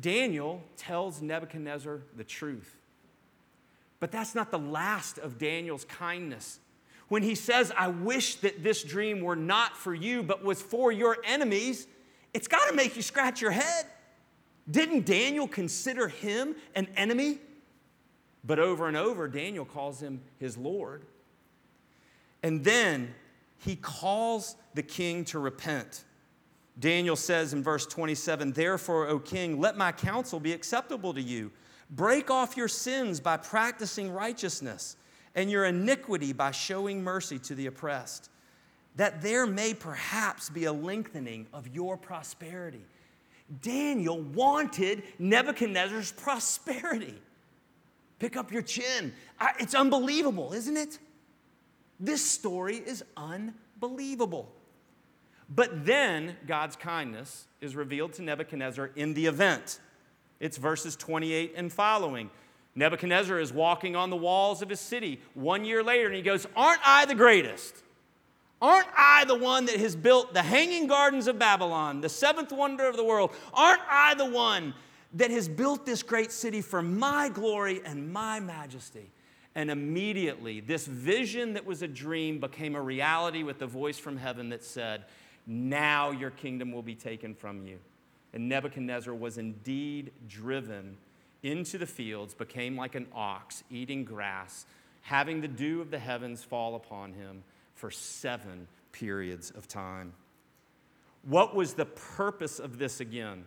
Daniel 0.00 0.62
tells 0.76 1.20
Nebuchadnezzar 1.22 2.00
the 2.16 2.24
truth. 2.24 2.76
But 4.00 4.10
that's 4.10 4.34
not 4.34 4.50
the 4.50 4.58
last 4.58 5.18
of 5.18 5.38
Daniel's 5.38 5.84
kindness 5.84 6.58
when 7.12 7.22
he 7.22 7.34
says, 7.34 7.70
I 7.76 7.88
wish 7.88 8.36
that 8.36 8.62
this 8.62 8.82
dream 8.82 9.20
were 9.20 9.36
not 9.36 9.76
for 9.76 9.94
you, 9.94 10.22
but 10.22 10.42
was 10.42 10.62
for 10.62 10.90
your 10.90 11.18
enemies, 11.24 11.86
it's 12.32 12.48
got 12.48 12.70
to 12.70 12.74
make 12.74 12.96
you 12.96 13.02
scratch 13.02 13.42
your 13.42 13.50
head. 13.50 13.84
Didn't 14.70 15.04
Daniel 15.04 15.46
consider 15.46 16.08
him 16.08 16.56
an 16.74 16.88
enemy? 16.96 17.36
But 18.44 18.58
over 18.58 18.88
and 18.88 18.96
over, 18.96 19.28
Daniel 19.28 19.66
calls 19.66 20.00
him 20.00 20.22
his 20.38 20.56
Lord. 20.56 21.04
And 22.42 22.64
then 22.64 23.14
he 23.58 23.76
calls 23.76 24.56
the 24.72 24.82
king 24.82 25.26
to 25.26 25.38
repent. 25.38 26.04
Daniel 26.78 27.16
says 27.16 27.52
in 27.52 27.62
verse 27.62 27.86
27 27.86 28.52
Therefore, 28.52 29.08
O 29.08 29.18
king, 29.18 29.60
let 29.60 29.76
my 29.76 29.92
counsel 29.92 30.40
be 30.40 30.52
acceptable 30.52 31.14
to 31.14 31.22
you. 31.22 31.50
Break 31.90 32.30
off 32.30 32.56
your 32.56 32.68
sins 32.68 33.20
by 33.20 33.36
practicing 33.36 34.10
righteousness 34.10 34.96
and 35.34 35.50
your 35.50 35.64
iniquity 35.64 36.32
by 36.32 36.50
showing 36.50 37.02
mercy 37.02 37.38
to 37.38 37.54
the 37.54 37.66
oppressed, 37.66 38.30
that 38.96 39.22
there 39.22 39.46
may 39.46 39.74
perhaps 39.74 40.48
be 40.50 40.64
a 40.64 40.72
lengthening 40.72 41.46
of 41.52 41.68
your 41.68 41.96
prosperity. 41.96 42.84
Daniel 43.60 44.20
wanted 44.20 45.02
Nebuchadnezzar's 45.18 46.12
prosperity. 46.12 47.14
Pick 48.18 48.36
up 48.36 48.52
your 48.52 48.62
chin. 48.62 49.12
It's 49.58 49.74
unbelievable, 49.74 50.52
isn't 50.52 50.76
it? 50.76 50.98
This 51.98 52.24
story 52.24 52.76
is 52.76 53.04
unbelievable. 53.16 54.52
But 55.54 55.84
then 55.84 56.36
God's 56.46 56.76
kindness 56.76 57.46
is 57.60 57.76
revealed 57.76 58.14
to 58.14 58.22
Nebuchadnezzar 58.22 58.90
in 58.96 59.12
the 59.14 59.26
event. 59.26 59.80
It's 60.40 60.56
verses 60.56 60.96
28 60.96 61.52
and 61.56 61.70
following. 61.70 62.30
Nebuchadnezzar 62.74 63.38
is 63.38 63.52
walking 63.52 63.94
on 63.94 64.08
the 64.08 64.16
walls 64.16 64.62
of 64.62 64.70
his 64.70 64.80
city 64.80 65.20
one 65.34 65.64
year 65.64 65.82
later 65.82 66.06
and 66.06 66.14
he 66.14 66.22
goes, 66.22 66.46
Aren't 66.56 66.80
I 66.84 67.04
the 67.04 67.14
greatest? 67.14 67.76
Aren't 68.62 68.88
I 68.96 69.24
the 69.26 69.34
one 69.34 69.66
that 69.66 69.76
has 69.76 69.94
built 69.94 70.32
the 70.32 70.42
hanging 70.42 70.86
gardens 70.86 71.26
of 71.26 71.38
Babylon, 71.38 72.00
the 72.00 72.08
seventh 72.08 72.52
wonder 72.52 72.86
of 72.86 72.96
the 72.96 73.04
world? 73.04 73.32
Aren't 73.52 73.82
I 73.90 74.14
the 74.14 74.30
one 74.30 74.72
that 75.14 75.30
has 75.30 75.48
built 75.48 75.84
this 75.84 76.02
great 76.02 76.32
city 76.32 76.62
for 76.62 76.80
my 76.80 77.28
glory 77.28 77.82
and 77.84 78.10
my 78.10 78.40
majesty? 78.40 79.10
And 79.54 79.70
immediately, 79.70 80.60
this 80.60 80.86
vision 80.86 81.54
that 81.54 81.66
was 81.66 81.82
a 81.82 81.88
dream 81.88 82.38
became 82.38 82.74
a 82.74 82.80
reality 82.80 83.42
with 83.42 83.58
the 83.58 83.66
voice 83.66 83.98
from 83.98 84.16
heaven 84.16 84.48
that 84.48 84.64
said, 84.64 85.04
Now 85.46 86.10
your 86.10 86.30
kingdom 86.30 86.72
will 86.72 86.82
be 86.82 86.94
taken 86.94 87.34
from 87.34 87.66
you. 87.66 87.78
And 88.32 88.48
Nebuchadnezzar 88.48 89.14
was 89.14 89.38
indeed 89.38 90.12
driven 90.28 90.96
into 91.42 91.78
the 91.78 91.86
fields, 91.86 92.34
became 92.34 92.76
like 92.76 92.94
an 92.94 93.06
ox 93.12 93.64
eating 93.70 94.04
grass, 94.04 94.64
having 95.02 95.40
the 95.40 95.48
dew 95.48 95.80
of 95.80 95.90
the 95.90 95.98
heavens 95.98 96.42
fall 96.42 96.76
upon 96.76 97.12
him 97.12 97.42
for 97.74 97.90
seven 97.90 98.68
periods 98.92 99.50
of 99.50 99.66
time. 99.66 100.12
What 101.24 101.54
was 101.54 101.74
the 101.74 101.86
purpose 101.86 102.58
of 102.58 102.78
this 102.78 103.00
again? 103.00 103.44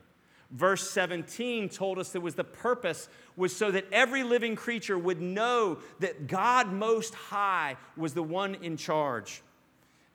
Verse 0.52 0.90
17 0.90 1.70
told 1.70 1.98
us 1.98 2.12
that 2.12 2.22
was 2.22 2.36
the 2.36 2.44
purpose 2.44 3.10
was 3.36 3.56
so 3.56 3.72
that 3.72 3.86
every 3.92 4.24
living 4.24 4.56
creature 4.56 4.98
would 4.98 5.22
know 5.22 5.80
that 6.00 6.28
God 6.28 6.72
Most 6.72 7.16
High 7.16 7.78
was 7.98 8.14
the 8.14 8.24
one 8.24 8.56
in 8.56 8.78
charge. 8.78 9.42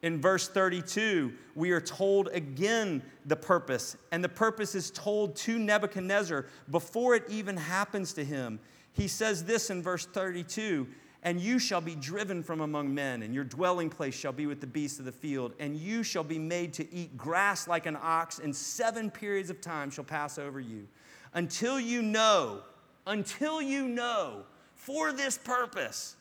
In 0.03 0.19
verse 0.21 0.49
32, 0.49 1.33
we 1.55 1.73
are 1.73 1.81
told 1.81 2.29
again 2.29 3.03
the 3.27 3.37
purpose, 3.37 3.97
and 4.13 4.25
the 4.25 4.31
purpose 4.31 4.75
is 4.75 4.91
told 4.91 5.37
to 5.37 5.59
Nebuchadnezzar 5.59 6.47
before 6.71 7.15
it 7.15 7.25
even 7.29 7.57
happens 7.57 8.15
to 8.15 8.25
him. 8.25 8.61
He 8.93 9.09
says 9.09 9.45
this 9.45 9.69
in 9.69 9.83
verse 9.83 10.07
32 10.07 10.89
And 11.23 11.39
you 11.39 11.59
shall 11.59 11.83
be 11.83 11.95
driven 11.95 12.43
from 12.43 12.63
among 12.63 12.95
men, 12.95 13.23
and 13.23 13.35
your 13.35 13.45
dwelling 13.45 13.91
place 13.91 14.15
shall 14.15 14.33
be 14.33 14.47
with 14.47 14.63
the 14.63 14.67
beasts 14.67 14.99
of 14.99 15.05
the 15.05 15.13
field, 15.13 15.53
and 15.61 15.77
you 15.77 16.03
shall 16.03 16.25
be 16.25 16.39
made 16.39 16.73
to 16.75 16.95
eat 16.95 17.19
grass 17.19 17.69
like 17.69 17.85
an 17.85 17.99
ox, 18.01 18.39
and 18.39 18.57
seven 18.57 19.11
periods 19.11 19.51
of 19.51 19.61
time 19.61 19.91
shall 19.91 20.05
pass 20.05 20.39
over 20.39 20.61
you, 20.61 20.89
until 21.35 21.79
you 21.79 22.01
know, 22.01 22.63
until 23.07 23.61
you 23.61 23.87
know, 23.87 24.45
for 24.75 25.13
this 25.13 25.37
purpose 25.37 26.17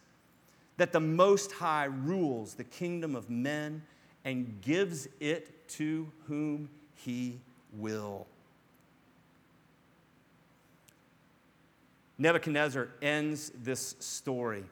that 0.80 0.94
the 0.94 1.00
Most 1.00 1.52
High 1.52 1.86
rules 1.86 2.54
the 2.54 2.64
kingdom 2.64 3.14
of 3.14 3.30
men 3.30 3.84
and 4.24 4.62
gives 4.62 5.10
it 5.20 5.68
to 5.68 6.10
whom 6.26 6.70
he 6.96 7.42
will. 7.74 8.26
Nebuchadnezzar 12.18 12.88
ends 13.02 13.52
this 13.62 13.96
story 14.00 14.64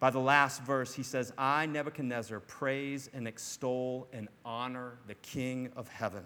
by 0.00 0.08
the 0.08 0.18
last 0.18 0.62
verse. 0.62 0.94
He 0.94 1.02
says, 1.02 1.34
I, 1.36 1.66
Nebuchadnezzar, 1.66 2.40
praise 2.40 3.10
and 3.12 3.28
extol 3.28 4.08
and 4.10 4.28
honor 4.42 4.98
the 5.06 5.16
King 5.16 5.70
of 5.76 5.86
heaven. 5.88 6.24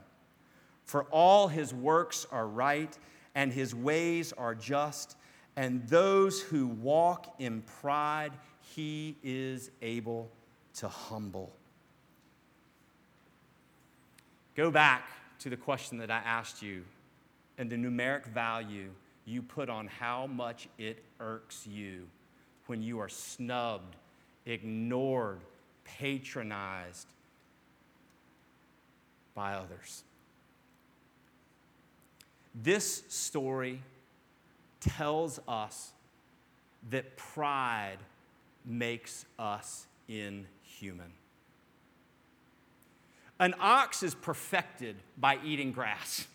For 0.84 1.02
all 1.10 1.48
his 1.48 1.74
works 1.74 2.28
are 2.30 2.46
right 2.46 2.96
and 3.34 3.52
his 3.52 3.74
ways 3.74 4.32
are 4.32 4.54
just, 4.54 5.16
and 5.56 5.86
those 5.88 6.40
who 6.40 6.68
walk 6.68 7.34
in 7.40 7.62
pride 7.62 8.32
he 8.74 9.16
is 9.22 9.70
able 9.82 10.30
to 10.74 10.88
humble. 10.88 11.50
Go 14.56 14.70
back 14.70 15.08
to 15.40 15.50
the 15.50 15.56
question 15.56 15.98
that 15.98 16.10
I 16.10 16.18
asked 16.18 16.62
you 16.62 16.84
and 17.58 17.70
the 17.70 17.76
numeric 17.76 18.26
value 18.26 18.90
you 19.24 19.42
put 19.42 19.68
on 19.68 19.86
how 19.86 20.26
much 20.26 20.68
it 20.78 21.02
irks 21.20 21.66
you 21.66 22.06
when 22.66 22.82
you 22.82 22.98
are 22.98 23.08
snubbed, 23.08 23.96
ignored, 24.46 25.40
patronized 25.84 27.06
by 29.34 29.54
others. 29.54 30.02
This 32.54 33.04
story 33.08 33.80
tells 34.80 35.40
us 35.46 35.92
that 36.90 37.16
pride 37.16 37.98
makes 38.68 39.24
us 39.38 39.86
inhuman. 40.08 41.12
An 43.40 43.54
ox 43.58 44.02
is 44.02 44.14
perfected 44.14 44.96
by 45.16 45.38
eating 45.44 45.72
grass. 45.72 46.26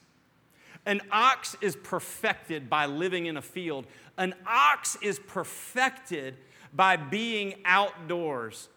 An 0.85 1.01
ox 1.11 1.55
is 1.61 1.75
perfected 1.75 2.69
by 2.69 2.87
living 2.87 3.27
in 3.27 3.37
a 3.37 3.41
field. 3.41 3.85
An 4.17 4.33
ox 4.45 4.97
is 5.01 5.19
perfected 5.19 6.35
by 6.73 6.97
being 6.97 7.55
outdoors. 7.65 8.69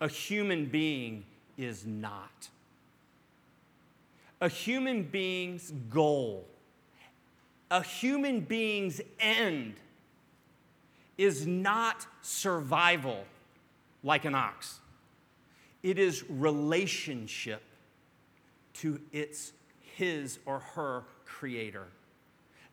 A 0.00 0.08
human 0.08 0.66
being 0.66 1.24
is 1.56 1.86
not. 1.86 2.48
A 4.40 4.48
human 4.48 5.04
being's 5.04 5.72
goal, 5.88 6.46
a 7.70 7.82
human 7.82 8.40
being's 8.40 9.00
end 9.18 9.74
is 11.16 11.46
not 11.46 12.06
survival 12.22 13.24
like 14.02 14.24
an 14.24 14.34
ox, 14.34 14.80
it 15.82 15.98
is 15.98 16.28
relationship 16.28 17.62
to 18.74 19.00
its 19.12 19.52
his 19.96 20.38
or 20.44 20.58
her 20.58 21.04
creator. 21.24 21.86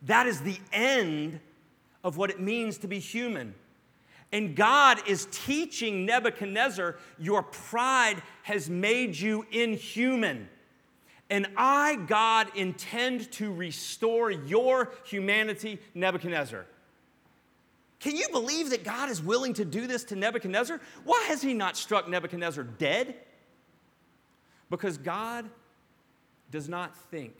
That 0.02 0.26
is 0.26 0.40
the 0.40 0.58
end 0.72 1.40
of 2.02 2.16
what 2.16 2.30
it 2.30 2.40
means 2.40 2.78
to 2.78 2.88
be 2.88 2.98
human. 2.98 3.54
And 4.32 4.56
God 4.56 5.06
is 5.06 5.28
teaching 5.30 6.06
Nebuchadnezzar, 6.06 6.96
Your 7.18 7.42
pride 7.42 8.22
has 8.42 8.68
made 8.68 9.16
you 9.16 9.46
inhuman. 9.52 10.48
And 11.28 11.46
I, 11.56 11.96
God, 11.96 12.48
intend 12.56 13.30
to 13.32 13.52
restore 13.52 14.30
your 14.30 14.92
humanity, 15.04 15.78
Nebuchadnezzar. 15.94 16.66
Can 18.02 18.16
you 18.16 18.28
believe 18.32 18.70
that 18.70 18.82
God 18.82 19.10
is 19.10 19.22
willing 19.22 19.54
to 19.54 19.64
do 19.64 19.86
this 19.86 20.02
to 20.04 20.16
Nebuchadnezzar? 20.16 20.80
Why 21.04 21.24
has 21.28 21.40
he 21.40 21.54
not 21.54 21.76
struck 21.76 22.08
Nebuchadnezzar 22.08 22.64
dead? 22.64 23.14
Because 24.70 24.98
God 24.98 25.48
does 26.50 26.68
not 26.68 26.96
think 27.10 27.34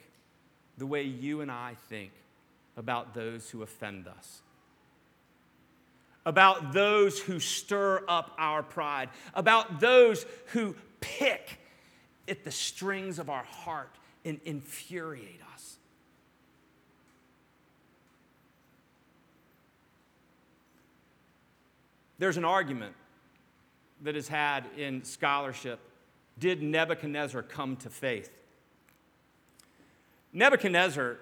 the 0.79 0.87
way 0.87 1.03
you 1.03 1.41
and 1.41 1.51
I 1.51 1.77
think 1.89 2.13
about 2.77 3.13
those 3.13 3.51
who 3.51 3.63
offend 3.63 4.07
us, 4.07 4.43
about 6.25 6.73
those 6.73 7.19
who 7.19 7.41
stir 7.41 8.05
up 8.09 8.33
our 8.39 8.63
pride, 8.63 9.09
about 9.35 9.81
those 9.81 10.25
who 10.47 10.77
pick 11.01 11.59
at 12.29 12.45
the 12.45 12.53
strings 12.53 13.19
of 13.19 13.29
our 13.29 13.43
heart 13.43 13.91
and 14.25 14.41
infuriate 14.45 15.41
us. 15.52 15.52
There's 22.23 22.37
an 22.37 22.45
argument 22.45 22.95
that 24.03 24.15
is 24.15 24.29
had 24.29 24.67
in 24.79 25.03
scholarship 25.03 25.81
did 26.39 26.63
Nebuchadnezzar 26.63 27.43
come 27.43 27.75
to 27.79 27.91
faith? 27.91 28.31
Nebuchadnezzar 30.33 31.17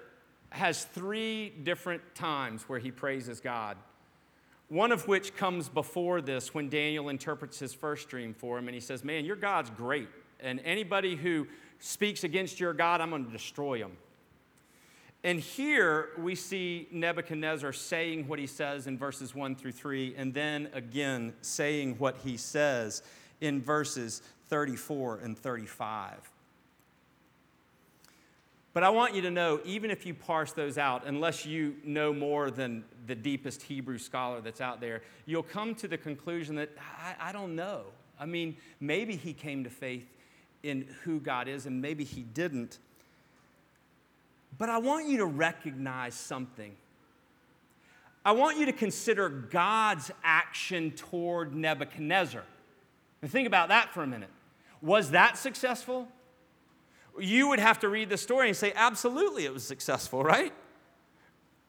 has 0.51 0.83
three 0.83 1.49
different 1.63 2.03
times 2.13 2.69
where 2.69 2.77
he 2.77 2.91
praises 2.91 3.39
God. 3.39 3.77
One 4.69 4.91
of 4.91 5.07
which 5.07 5.35
comes 5.35 5.69
before 5.69 6.21
this 6.21 6.53
when 6.53 6.69
Daniel 6.69 7.09
interprets 7.09 7.57
his 7.57 7.73
first 7.73 8.07
dream 8.07 8.35
for 8.35 8.59
him 8.59 8.67
and 8.67 8.75
he 8.75 8.79
says, 8.79 9.03
Man, 9.03 9.25
your 9.25 9.37
God's 9.37 9.71
great. 9.71 10.07
And 10.39 10.59
anybody 10.63 11.15
who 11.15 11.47
speaks 11.79 12.23
against 12.23 12.59
your 12.59 12.73
God, 12.73 13.01
I'm 13.01 13.09
going 13.09 13.25
to 13.25 13.31
destroy 13.31 13.79
them. 13.79 13.97
And 15.23 15.39
here 15.39 16.09
we 16.17 16.33
see 16.33 16.87
Nebuchadnezzar 16.91 17.73
saying 17.73 18.27
what 18.27 18.39
he 18.39 18.47
says 18.47 18.87
in 18.87 18.97
verses 18.97 19.35
1 19.35 19.55
through 19.55 19.73
3, 19.73 20.15
and 20.17 20.33
then 20.33 20.69
again 20.73 21.33
saying 21.41 21.95
what 21.99 22.17
he 22.23 22.37
says 22.37 23.03
in 23.39 23.61
verses 23.61 24.21
34 24.49 25.19
and 25.19 25.37
35. 25.37 26.31
But 28.73 28.83
I 28.83 28.89
want 28.89 29.13
you 29.13 29.21
to 29.23 29.31
know, 29.31 29.59
even 29.65 29.91
if 29.91 30.05
you 30.05 30.13
parse 30.13 30.53
those 30.53 30.77
out, 30.77 31.05
unless 31.05 31.45
you 31.45 31.75
know 31.83 32.13
more 32.13 32.49
than 32.49 32.85
the 33.05 33.15
deepest 33.15 33.61
Hebrew 33.61 33.97
scholar 33.97 34.39
that's 34.39 34.61
out 34.61 34.79
there, 34.79 35.01
you'll 35.25 35.43
come 35.43 35.75
to 35.75 35.87
the 35.87 35.97
conclusion 35.97 36.55
that 36.55 36.69
I, 36.79 37.29
I, 37.29 37.31
don't 37.33 37.55
know. 37.55 37.83
I 38.17 38.25
mean, 38.25 38.55
maybe 38.79 39.17
he 39.17 39.33
came 39.33 39.65
to 39.65 39.69
faith 39.69 40.07
in 40.63 40.87
who 41.03 41.19
God 41.19 41.49
is, 41.49 41.65
and 41.65 41.81
maybe 41.81 42.05
he 42.05 42.21
didn't. 42.21 42.79
But 44.57 44.69
I 44.69 44.77
want 44.77 45.07
you 45.07 45.17
to 45.17 45.25
recognize 45.25 46.13
something. 46.13 46.75
I 48.23 48.33
want 48.33 48.57
you 48.57 48.65
to 48.67 48.73
consider 48.73 49.29
God's 49.29 50.11
action 50.23 50.91
toward 50.91 51.55
Nebuchadnezzar. 51.55 52.43
And 53.21 53.31
think 53.31 53.47
about 53.47 53.69
that 53.69 53.93
for 53.93 54.03
a 54.03 54.07
minute. 54.07 54.29
Was 54.81 55.11
that 55.11 55.37
successful? 55.37 56.07
you 57.19 57.47
would 57.49 57.59
have 57.59 57.79
to 57.79 57.89
read 57.89 58.09
the 58.09 58.17
story 58.17 58.47
and 58.47 58.57
say, 58.57 58.71
absolutely, 58.75 59.45
it 59.45 59.53
was 59.53 59.63
successful, 59.63 60.23
right? 60.23 60.53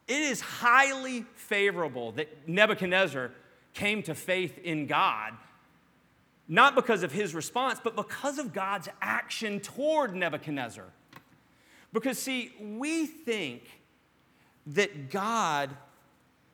It 0.06 0.20
is 0.20 0.40
highly 0.40 1.24
favorable 1.34 2.12
that 2.12 2.48
Nebuchadnezzar 2.48 3.30
came 3.74 4.02
to 4.04 4.14
faith 4.14 4.58
in 4.58 4.86
God, 4.86 5.32
not 6.48 6.74
because 6.74 7.02
of 7.02 7.12
his 7.12 7.34
response, 7.34 7.80
but 7.82 7.96
because 7.96 8.38
of 8.38 8.52
God's 8.52 8.88
action 9.00 9.60
toward 9.60 10.14
Nebuchadnezzar. 10.14 10.86
Because, 11.92 12.18
see, 12.18 12.52
we 12.60 13.06
think 13.06 13.62
that 14.68 15.10
God 15.10 15.70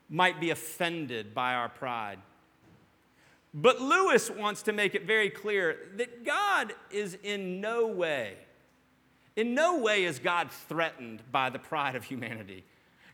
might 0.09 0.39
be 0.39 0.49
offended 0.49 1.33
by 1.33 1.53
our 1.53 1.69
pride. 1.69 2.19
But 3.53 3.81
Lewis 3.81 4.29
wants 4.29 4.63
to 4.63 4.73
make 4.73 4.95
it 4.95 5.05
very 5.05 5.29
clear 5.29 5.77
that 5.95 6.25
God 6.25 6.73
is 6.91 7.17
in 7.23 7.61
no 7.61 7.87
way 7.87 8.37
in 9.39 9.53
no 9.53 9.77
way 9.77 10.03
is 10.03 10.19
God 10.19 10.51
threatened 10.51 11.21
by 11.31 11.49
the 11.49 11.59
pride 11.59 11.95
of 11.95 12.03
humanity. 12.03 12.65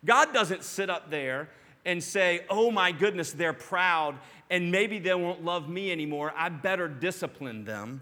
God 0.03 0.33
doesn't 0.33 0.63
sit 0.63 0.89
up 0.89 1.11
there 1.11 1.49
and 1.85 2.03
say, 2.03 2.45
Oh 2.49 2.71
my 2.71 2.91
goodness, 2.91 3.31
they're 3.31 3.53
proud 3.53 4.17
and 4.49 4.71
maybe 4.71 4.97
they 4.97 5.13
won't 5.13 5.45
love 5.45 5.69
me 5.69 5.91
anymore. 5.91 6.33
I 6.35 6.49
better 6.49 6.87
discipline 6.87 7.63
them. 7.63 8.01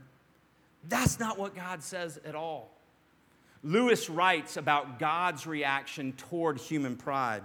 That's 0.88 1.20
not 1.20 1.38
what 1.38 1.54
God 1.54 1.84
says 1.84 2.18
at 2.24 2.34
all. 2.34 2.73
Lewis 3.64 4.10
writes 4.10 4.58
about 4.58 5.00
God's 5.00 5.48
reaction 5.48 6.14
toward 6.14 6.58
human 6.58 6.96
pride. 6.96 7.44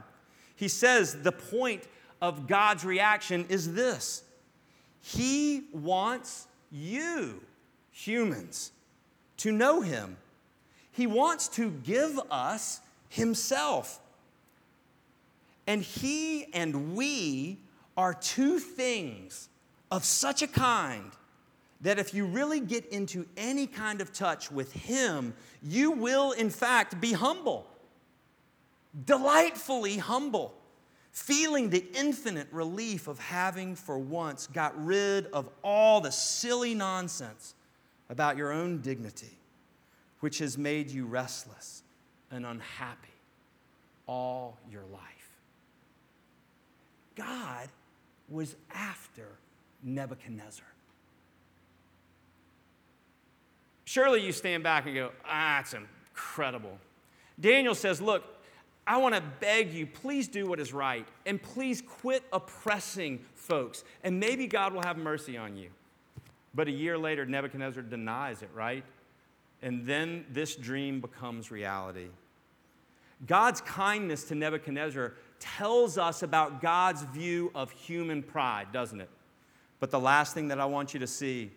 He 0.56 0.68
says 0.68 1.22
the 1.22 1.32
point 1.32 1.84
of 2.20 2.46
God's 2.46 2.84
reaction 2.84 3.46
is 3.48 3.74
this 3.74 4.24
He 5.00 5.64
wants 5.72 6.46
you, 6.72 7.40
humans, 7.92 8.72
to 9.38 9.52
know 9.52 9.80
Him 9.80 10.16
he 10.98 11.06
wants 11.06 11.46
to 11.50 11.70
give 11.70 12.18
us 12.28 12.80
Himself. 13.08 14.00
And 15.64 15.80
He 15.80 16.52
and 16.52 16.96
we 16.96 17.60
are 17.96 18.14
two 18.14 18.58
things 18.58 19.48
of 19.92 20.04
such 20.04 20.42
a 20.42 20.48
kind 20.48 21.12
that 21.80 21.98
if 21.98 22.12
you 22.12 22.26
really 22.26 22.60
get 22.60 22.86
into 22.86 23.26
any 23.36 23.66
kind 23.66 24.00
of 24.00 24.12
touch 24.12 24.50
with 24.50 24.72
Him, 24.72 25.34
you 25.62 25.92
will, 25.92 26.32
in 26.32 26.50
fact, 26.50 27.00
be 27.00 27.12
humble, 27.12 27.66
delightfully 29.06 29.98
humble, 29.98 30.54
feeling 31.12 31.70
the 31.70 31.84
infinite 31.94 32.48
relief 32.52 33.08
of 33.08 33.18
having 33.18 33.74
for 33.74 33.98
once 33.98 34.46
got 34.48 34.72
rid 34.84 35.26
of 35.26 35.48
all 35.62 36.00
the 36.00 36.12
silly 36.12 36.74
nonsense 36.74 37.54
about 38.08 38.36
your 38.36 38.52
own 38.52 38.80
dignity 38.80 39.38
which 40.20 40.38
has 40.38 40.58
made 40.58 40.90
you 40.90 41.06
restless 41.06 41.82
and 42.30 42.44
unhappy 42.44 43.08
all 44.06 44.58
your 44.70 44.84
life. 44.92 45.02
God 47.14 47.68
was 48.28 48.56
after 48.72 49.28
Nebuchadnezzar. 49.82 50.64
Surely 53.88 54.20
you 54.20 54.32
stand 54.32 54.62
back 54.62 54.84
and 54.84 54.94
go, 54.94 55.12
ah, 55.24 55.60
it's 55.60 55.72
incredible. 55.72 56.76
Daniel 57.40 57.74
says, 57.74 58.02
Look, 58.02 58.22
I 58.86 58.98
want 58.98 59.14
to 59.14 59.22
beg 59.40 59.72
you, 59.72 59.86
please 59.86 60.28
do 60.28 60.46
what 60.46 60.60
is 60.60 60.74
right, 60.74 61.08
and 61.24 61.42
please 61.42 61.80
quit 61.80 62.22
oppressing 62.30 63.18
folks, 63.34 63.84
and 64.04 64.20
maybe 64.20 64.46
God 64.46 64.74
will 64.74 64.82
have 64.82 64.98
mercy 64.98 65.38
on 65.38 65.56
you. 65.56 65.70
But 66.54 66.68
a 66.68 66.70
year 66.70 66.98
later, 66.98 67.24
Nebuchadnezzar 67.24 67.82
denies 67.82 68.42
it, 68.42 68.50
right? 68.54 68.84
And 69.62 69.86
then 69.86 70.26
this 70.32 70.54
dream 70.54 71.00
becomes 71.00 71.50
reality. 71.50 72.08
God's 73.26 73.62
kindness 73.62 74.24
to 74.24 74.34
Nebuchadnezzar 74.34 75.14
tells 75.40 75.96
us 75.96 76.22
about 76.22 76.60
God's 76.60 77.04
view 77.04 77.50
of 77.54 77.70
human 77.70 78.22
pride, 78.22 78.66
doesn't 78.70 79.00
it? 79.00 79.08
But 79.80 79.90
the 79.90 80.00
last 80.00 80.34
thing 80.34 80.48
that 80.48 80.60
I 80.60 80.66
want 80.66 80.92
you 80.92 81.00
to 81.00 81.06
see 81.06 81.52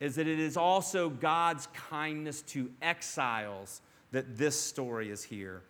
is 0.00 0.16
that 0.16 0.26
it 0.26 0.38
is 0.38 0.56
also 0.56 1.08
God's 1.08 1.68
kindness 1.74 2.42
to 2.42 2.70
exiles 2.82 3.80
that 4.12 4.36
this 4.36 4.58
story 4.58 5.10
is 5.10 5.22
here. 5.22 5.62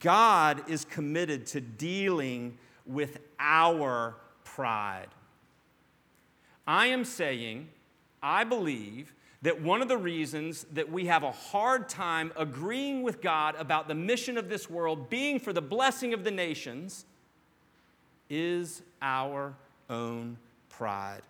God 0.00 0.68
is 0.68 0.84
committed 0.84 1.46
to 1.48 1.60
dealing 1.60 2.58
with 2.86 3.18
our 3.38 4.16
pride. 4.44 5.08
I 6.66 6.86
am 6.86 7.04
saying, 7.04 7.68
I 8.22 8.44
believe 8.44 9.14
that 9.42 9.60
one 9.60 9.82
of 9.82 9.88
the 9.88 9.98
reasons 9.98 10.64
that 10.72 10.90
we 10.90 11.04
have 11.06 11.22
a 11.22 11.30
hard 11.30 11.88
time 11.88 12.32
agreeing 12.34 13.02
with 13.02 13.20
God 13.20 13.54
about 13.58 13.88
the 13.88 13.94
mission 13.94 14.38
of 14.38 14.48
this 14.48 14.70
world 14.70 15.10
being 15.10 15.38
for 15.38 15.52
the 15.52 15.60
blessing 15.60 16.14
of 16.14 16.24
the 16.24 16.30
nations 16.30 17.04
is 18.30 18.82
our 19.02 19.54
own 19.90 20.38
pride. 20.70 21.20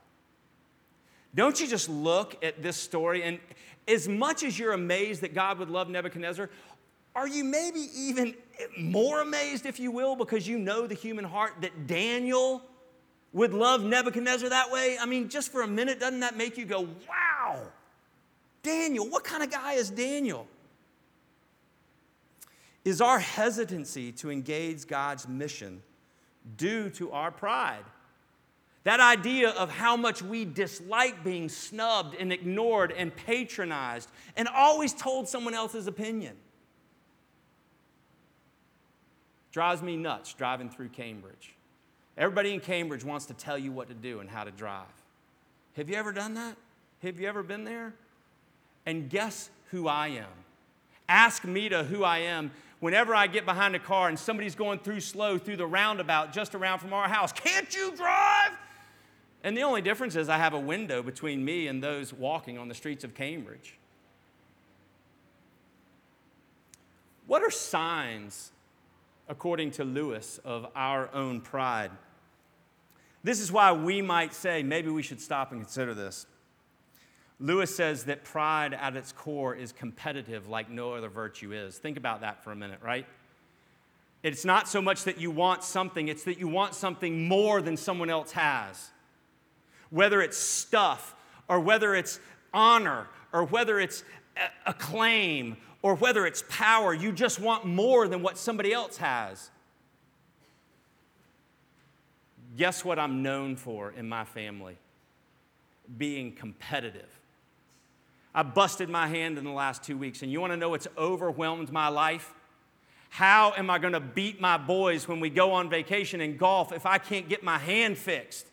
Don't 1.35 1.61
you 1.61 1.67
just 1.67 1.89
look 1.89 2.43
at 2.45 2.63
this 2.63 2.77
story 2.77 3.23
and 3.23 3.39
as 3.87 4.09
much 4.09 4.43
as 4.43 4.59
you're 4.59 4.73
amazed 4.73 5.21
that 5.23 5.35
God 5.35 5.59
would 5.59 5.69
love 5.69 5.89
Nebuchadnezzar, 5.89 6.49
are 7.15 7.29
you 7.29 7.45
maybe 7.45 7.89
even 7.97 8.35
more 8.79 9.21
amazed, 9.21 9.67
if 9.67 9.79
you 9.79 9.91
will, 9.91 10.17
because 10.17 10.49
you 10.49 10.59
know 10.59 10.87
the 10.87 10.95
human 10.95 11.25
heart 11.25 11.53
that 11.61 11.87
Daniel 11.87 12.63
would 13.33 13.53
love 13.53 13.85
Nebuchadnezzar 13.85 14.49
that 14.49 14.71
way? 14.71 14.97
I 15.01 15.07
mean, 15.07 15.29
just 15.29 15.53
for 15.53 15.63
a 15.63 15.67
minute, 15.67 16.01
doesn't 16.01 16.21
that 16.21 16.37
make 16.37 16.57
you 16.57 16.65
go, 16.65 16.89
wow? 17.09 17.61
Daniel, 18.63 19.09
what 19.09 19.23
kind 19.23 19.43
of 19.43 19.51
guy 19.51 19.75
is 19.75 19.91
Daniel? 19.91 20.47
Is 22.85 23.01
our 23.01 23.19
hesitancy 23.19 24.13
to 24.13 24.31
engage 24.31 24.87
God's 24.87 25.29
mission 25.29 25.83
due 26.57 26.91
to 26.91 27.13
our 27.13 27.31
pride? 27.31 27.85
That 28.85 29.01
idea 29.01 29.51
of 29.51 29.71
how 29.71 29.97
much 29.97 30.23
we 30.23 30.45
dislike 30.45 31.25
being 31.25 31.49
snubbed 31.49 32.17
and 32.17 32.33
ignored 32.33 32.93
and 32.93 33.15
patronized 33.15 34.11
and 34.37 34.47
always 34.47 34.93
told 34.93 35.27
someone 35.27 35.55
else's 35.55 35.87
opinion. 35.87 36.37
Drives 39.53 39.83
me 39.83 39.97
nuts 39.97 40.35
driving 40.35 40.69
through 40.69 40.91
Cambridge. 40.91 41.55
Everybody 42.19 42.53
in 42.53 42.61
Cambridge 42.61 43.05
wants 43.05 43.25
to 43.27 43.35
tell 43.35 43.57
you 43.57 43.73
what 43.73 43.89
to 43.89 43.95
do 43.95 44.21
and 44.21 44.29
how 44.29 44.45
to 44.45 44.51
drive. 44.51 44.85
Have 45.77 45.89
you 45.89 45.97
ever 45.97 46.13
done 46.13 46.35
that? 46.35 46.57
Have 47.03 47.19
you 47.19 47.27
ever 47.27 47.43
been 47.43 47.65
there? 47.65 47.95
And 48.85 49.09
guess 49.09 49.49
who 49.71 49.89
I 49.89 50.09
am? 50.09 50.27
Ask 51.09 51.45
me 51.45 51.71
to 51.71 51.85
who 51.85 52.05
I 52.05 52.19
am 52.19 52.51
whenever 52.81 53.15
I 53.15 53.29
get 53.29 53.47
behind 53.47 53.75
a 53.75 53.79
car 53.79 54.09
and 54.09 54.19
somebody's 54.19 54.55
going 54.55 54.79
through 54.79 55.01
slow 55.01 55.39
through 55.39 55.57
the 55.57 55.67
roundabout 55.67 56.33
just 56.33 56.55
around 56.55 56.81
from 56.81 56.93
our 56.93 57.09
house. 57.09 57.33
Can't 57.33 57.75
you 57.75 57.97
drive? 57.97 58.53
And 59.45 59.55
the 59.55 59.63
only 59.63 59.83
difference 59.83 60.17
is 60.17 60.31
I 60.31 60.39
have 60.39 60.55
a 60.55 60.59
window 60.59 61.03
between 61.03 61.45
me 61.45 61.67
and 61.69 61.83
those 61.83 62.15
walking 62.15 62.57
on 62.57 62.69
the 62.69 62.75
streets 62.75 63.05
of 63.05 63.15
Cambridge. 63.15 63.77
What 67.27 67.43
are 67.43 67.51
signs, 67.51 68.53
according 69.29 69.73
to 69.73 69.85
Lewis, 69.85 70.41
of 70.47 70.67
our 70.75 71.13
own 71.15 71.43
pride? 71.43 71.91
This 73.23 73.39
is 73.39 73.53
why 73.53 73.73
we 73.73 74.01
might 74.01 74.33
say 74.33 74.63
maybe 74.63 74.89
we 74.89 75.03
should 75.03 75.21
stop 75.21 75.53
and 75.53 75.61
consider 75.61 75.93
this. 75.93 76.27
Lewis 77.39 77.75
says 77.75 78.05
that 78.05 78.25
pride 78.25 78.73
at 78.73 78.97
its 78.97 79.13
core 79.13 79.55
is 79.55 79.73
competitive 79.73 80.49
like 80.49 80.71
no 80.71 80.95
other 80.95 81.11
virtue 81.11 81.53
is. 81.53 81.77
Think 81.77 81.99
about 81.99 82.23
that 82.23 82.43
for 82.43 82.51
a 82.51 82.57
minute, 82.57 82.79
right? 82.83 83.07
It's 84.23 84.45
not 84.47 84.69
so 84.69 84.81
much 84.81 85.05
that 85.05 85.21
you 85.21 85.31
want 85.31 85.63
something, 85.65 86.09
it's 86.09 86.25
that 86.25 86.39
you 86.39 86.49
want 86.49 86.75
something 86.75 87.29
more 87.29 87.61
than 87.61 87.77
someone 87.77 88.09
else 88.09 88.33
has 88.33 88.91
whether 89.95 90.21
it's 90.21 90.37
stuff 90.37 91.15
or 91.49 91.61
whether 91.61 91.95
it's 91.95 92.19
honor 92.53 93.07
or 93.33 93.45
whether 93.45 93.79
it's 93.79 94.03
acclaim 94.67 95.57
or 95.83 95.95
whether 95.95 96.27
it's 96.27 96.43
power. 96.49 96.93
You 96.93 97.13
just 97.13 97.39
want 97.39 97.65
more 97.65 98.09
than 98.09 98.21
what 98.21 98.37
somebody 98.37 98.73
else 98.73 98.97
has. 98.97 99.51
Guess 102.57 102.85
what 102.85 102.99
I'm 102.99 103.23
known 103.23 103.55
for 103.55 103.93
in 103.93 104.09
my 104.09 104.25
family? 104.25 104.77
Being 105.97 106.33
competitive. 106.33 107.21
I 108.35 108.43
busted 108.43 108.89
my 108.89 109.07
hand 109.07 109.39
in 109.39 109.45
the 109.45 109.53
last 109.53 109.85
two 109.85 109.97
weeks, 109.97 110.23
and 110.23 110.33
you 110.33 110.41
want 110.41 110.53
to 110.53 110.57
know 110.57 110.71
what's 110.71 110.89
overwhelmed 110.99 111.71
my 111.71 111.87
life? 111.87 112.35
How 113.11 113.53
am 113.57 113.71
I 113.71 113.79
going 113.79 113.93
to 113.93 114.01
beat 114.01 114.41
my 114.41 114.59
boys 114.59 115.07
when 115.07 115.21
we 115.21 115.31
go 115.31 115.53
on 115.53 115.71
vacation 115.71 116.21
and 116.21 116.37
golf 116.37 116.73
if 116.73 116.85
I 116.85 116.99
can't 116.99 117.29
get 117.29 117.45
my 117.45 117.59
hand 117.59 117.97
fixed? 117.97 118.47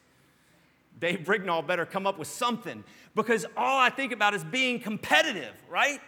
Dave 1.02 1.22
Brignall 1.26 1.66
better 1.66 1.86
come 1.86 2.08
up 2.08 2.18
with 2.18 2.30
something 2.30 2.84
because 3.16 3.46
all 3.58 3.80
I 3.80 3.90
think 3.90 4.14
about 4.14 4.34
is 4.34 4.44
being 4.46 4.80
competitive, 4.80 5.54
right? 5.70 6.00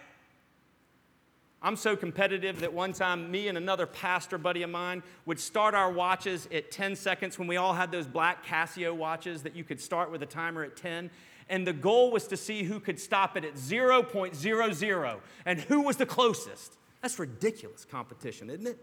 I'm 1.60 1.76
so 1.76 1.96
competitive 1.96 2.60
that 2.60 2.72
one 2.72 2.92
time 2.92 3.30
me 3.30 3.48
and 3.48 3.58
another 3.58 3.86
pastor 3.86 4.38
buddy 4.38 4.62
of 4.62 4.70
mine 4.70 5.02
would 5.26 5.40
start 5.40 5.74
our 5.74 5.90
watches 5.90 6.46
at 6.52 6.70
10 6.70 6.94
seconds 6.94 7.38
when 7.38 7.48
we 7.48 7.56
all 7.56 7.72
had 7.72 7.90
those 7.90 8.06
black 8.06 8.46
Casio 8.46 8.94
watches 8.94 9.42
that 9.42 9.56
you 9.56 9.64
could 9.64 9.80
start 9.80 10.12
with 10.12 10.22
a 10.22 10.26
timer 10.26 10.62
at 10.62 10.76
10. 10.76 11.10
And 11.48 11.66
the 11.66 11.72
goal 11.72 12.10
was 12.12 12.26
to 12.28 12.36
see 12.36 12.62
who 12.62 12.78
could 12.78 13.00
stop 13.00 13.36
it 13.36 13.44
at 13.44 13.54
0.00 13.54 15.20
and 15.44 15.60
who 15.60 15.80
was 15.80 15.96
the 15.96 16.06
closest. 16.06 16.74
That's 17.02 17.18
ridiculous 17.18 17.84
competition, 17.84 18.48
isn't 18.48 18.66
it? 18.66 18.78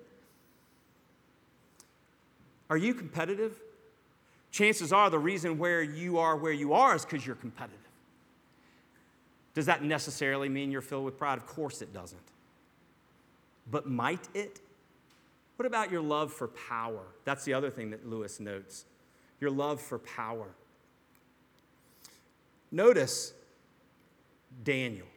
Are 2.69 2.77
you 2.77 2.93
competitive? 2.93 3.59
Chances 4.51 4.93
are 4.93 5.09
the 5.09 5.19
reason 5.19 5.57
where 5.57 5.81
you 5.81 6.19
are 6.19 6.35
where 6.35 6.51
you 6.51 6.73
are 6.73 6.95
is 6.95 7.05
because 7.05 7.25
you're 7.25 7.35
competitive. 7.35 7.79
Does 9.53 9.65
that 9.65 9.83
necessarily 9.83 10.49
mean 10.49 10.71
you're 10.71 10.81
filled 10.81 11.05
with 11.05 11.17
pride? 11.17 11.37
Of 11.37 11.45
course 11.45 11.81
it 11.81 11.93
doesn't. 11.93 12.21
But 13.69 13.87
might 13.87 14.27
it? 14.33 14.59
What 15.57 15.65
about 15.65 15.91
your 15.91 16.01
love 16.01 16.33
for 16.33 16.47
power? 16.47 17.03
That's 17.25 17.43
the 17.43 17.53
other 17.53 17.69
thing 17.69 17.91
that 17.91 18.07
Lewis 18.07 18.39
notes 18.39 18.85
your 19.39 19.49
love 19.49 19.81
for 19.81 19.97
power. 19.99 20.47
Notice 22.71 23.33
Daniel. 24.63 25.07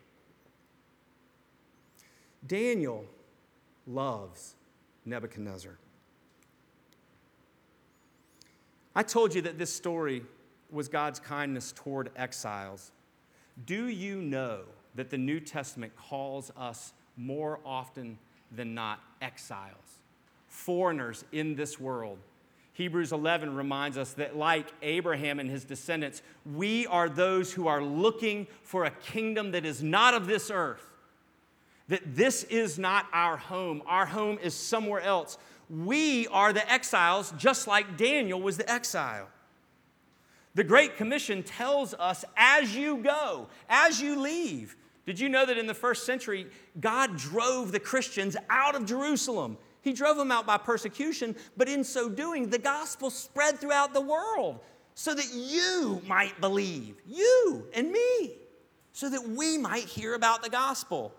Daniel 2.47 3.05
loves 3.87 4.55
Nebuchadnezzar. 5.05 5.79
I 8.94 9.02
told 9.02 9.35
you 9.35 9.42
that 9.42 9.59
this 9.59 9.72
story 9.72 10.22
was 10.70 10.88
God's 10.88 11.18
kindness 11.18 11.72
toward 11.74 12.11
exiles. 12.16 12.92
Do 13.66 13.88
you 13.88 14.20
know 14.20 14.61
that 14.94 15.11
the 15.11 15.18
New 15.18 15.40
Testament 15.40 15.94
calls 15.96 16.52
us 16.57 16.92
more 17.16 17.61
often 17.64 18.18
than 18.52 18.74
not 18.74 19.00
exiles, 19.20 19.98
foreigners 20.48 21.24
in 21.33 21.57
this 21.57 21.80
world? 21.80 22.18
Hebrews 22.74 23.12
11 23.12 23.54
reminds 23.54 23.96
us 23.96 24.14
that, 24.14 24.37
like 24.37 24.66
Abraham 24.83 25.38
and 25.38 25.48
his 25.48 25.64
descendants, 25.64 26.22
we 26.44 26.87
are 26.88 27.09
those 27.09 27.52
who 27.52 27.68
are 27.68 27.83
looking 27.83 28.48
for 28.62 28.85
a 28.85 28.90
kingdom 28.90 29.52
that 29.52 29.64
is 29.64 29.83
not 29.83 30.14
of 30.14 30.26
this 30.26 30.50
earth. 30.52 30.83
That 31.88 32.16
this 32.16 32.44
is 32.44 32.78
not 32.78 33.07
our 33.12 33.37
home. 33.37 33.83
Our 33.87 34.07
home 34.07 34.38
is 34.42 34.54
somewhere 34.54 35.00
else 35.00 35.38
we 35.70 36.27
are 36.29 36.53
the 36.53 36.70
exiles, 36.70 37.33
just 37.37 37.66
like 37.66 37.96
Daniel 37.96 38.40
was 38.40 38.57
the 38.57 38.70
exile. 38.70 39.29
The 40.55 40.64
Great 40.64 40.96
Commission 40.96 41.42
tells 41.42 41.94
us 41.94 42.24
as 42.37 42.74
you 42.77 42.98
go, 42.98 43.48
as 43.68 44.00
you 44.00 44.20
leave. 44.20 44.77
Did 45.07 45.18
you 45.18 45.29
know 45.29 45.44
that 45.44 45.59
in 45.59 45.66
the 45.66 45.74
first 45.74 46.07
century, 46.07 46.46
God 46.81 47.16
drove 47.16 47.72
the 47.72 47.81
Christians 47.81 48.37
out 48.48 48.74
of 48.74 48.87
Jerusalem? 48.87 49.59
He 49.83 49.92
drove 49.92 50.16
them 50.16 50.33
out 50.33 50.46
by 50.46 50.57
persecution, 50.57 51.37
but 51.57 51.68
in 51.68 51.85
so 51.85 52.09
doing, 52.09 52.48
the 52.48 52.59
gospel 52.59 53.11
spread 53.11 53.59
throughout 53.59 53.92
the 53.92 54.00
world 54.00 54.61
so 54.94 55.12
that 55.12 55.31
you 55.35 56.00
might 56.07 56.40
believe, 56.40 56.96
you 57.07 57.66
and 57.74 57.90
me, 57.90 58.33
so 58.92 59.11
that 59.11 59.29
we 59.29 59.59
might 59.59 59.85
hear 59.85 60.14
about 60.14 60.42
the 60.42 60.48
gospel. 60.48 61.12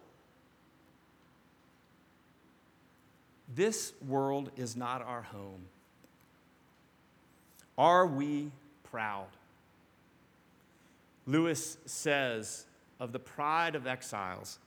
This 3.55 3.93
world 4.05 4.51
is 4.57 4.75
not 4.75 5.01
our 5.01 5.21
home. 5.21 5.61
Are 7.77 8.05
we 8.05 8.51
proud? 8.83 9.27
Lewis 11.25 11.77
says 11.85 12.65
of 12.99 13.13
the 13.13 13.19
pride 13.19 13.75
of 13.75 13.87
exiles 13.87 14.59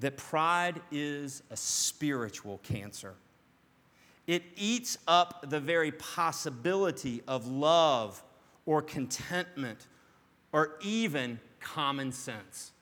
that 0.00 0.18
pride 0.18 0.82
is 0.92 1.42
a 1.50 1.56
spiritual 1.56 2.58
cancer. 2.62 3.14
It 4.26 4.42
eats 4.56 4.98
up 5.08 5.48
the 5.48 5.60
very 5.60 5.92
possibility 5.92 7.22
of 7.26 7.46
love 7.46 8.22
or 8.66 8.82
contentment 8.82 9.86
or 10.52 10.76
even 10.82 11.40
common 11.60 12.12
sense. 12.12 12.72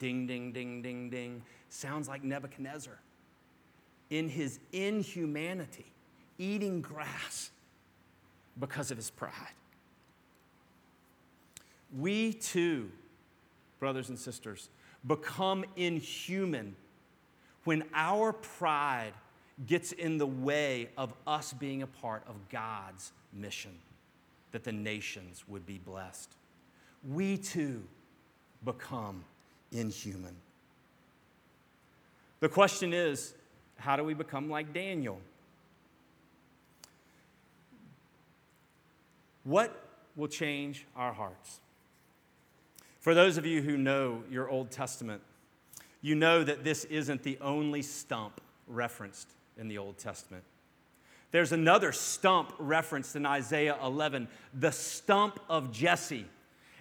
Ding, 0.00 0.26
ding, 0.26 0.50
ding, 0.50 0.82
ding, 0.82 1.10
ding. 1.10 1.42
Sounds 1.68 2.08
like 2.08 2.24
Nebuchadnezzar 2.24 2.98
in 4.10 4.28
his 4.28 4.58
inhumanity, 4.72 5.86
eating 6.38 6.80
grass 6.80 7.50
because 8.58 8.90
of 8.90 8.96
his 8.96 9.10
pride. 9.10 9.32
We 11.96 12.32
too, 12.32 12.90
brothers 13.78 14.08
and 14.08 14.18
sisters, 14.18 14.68
become 15.06 15.64
inhuman 15.76 16.76
when 17.64 17.84
our 17.94 18.32
pride 18.32 19.12
gets 19.66 19.92
in 19.92 20.18
the 20.18 20.26
way 20.26 20.88
of 20.96 21.12
us 21.26 21.52
being 21.52 21.82
a 21.82 21.86
part 21.86 22.22
of 22.26 22.34
God's 22.48 23.12
mission 23.32 23.72
that 24.52 24.64
the 24.64 24.72
nations 24.72 25.44
would 25.48 25.66
be 25.66 25.78
blessed. 25.78 26.30
We 27.08 27.36
too 27.36 27.82
become 28.64 29.24
inhuman. 29.72 30.36
The 32.40 32.48
question 32.48 32.92
is 32.92 33.34
how 33.76 33.96
do 33.96 34.04
we 34.04 34.14
become 34.14 34.48
like 34.48 34.72
Daniel? 34.72 35.20
What 39.44 39.78
will 40.16 40.28
change 40.28 40.86
our 40.96 41.12
hearts? 41.12 41.60
For 43.00 43.14
those 43.14 43.36
of 43.36 43.44
you 43.44 43.60
who 43.60 43.76
know 43.76 44.22
your 44.30 44.48
Old 44.48 44.70
Testament, 44.70 45.20
you 46.00 46.14
know 46.14 46.42
that 46.42 46.64
this 46.64 46.84
isn't 46.86 47.22
the 47.22 47.38
only 47.40 47.82
stump 47.82 48.40
referenced 48.66 49.28
in 49.58 49.68
the 49.68 49.78
Old 49.78 49.98
Testament. 49.98 50.44
There's 51.30 51.52
another 51.52 51.92
stump 51.92 52.54
referenced 52.58 53.16
in 53.16 53.26
Isaiah 53.26 53.76
11, 53.82 54.28
the 54.54 54.70
stump 54.70 55.40
of 55.48 55.72
Jesse. 55.72 56.26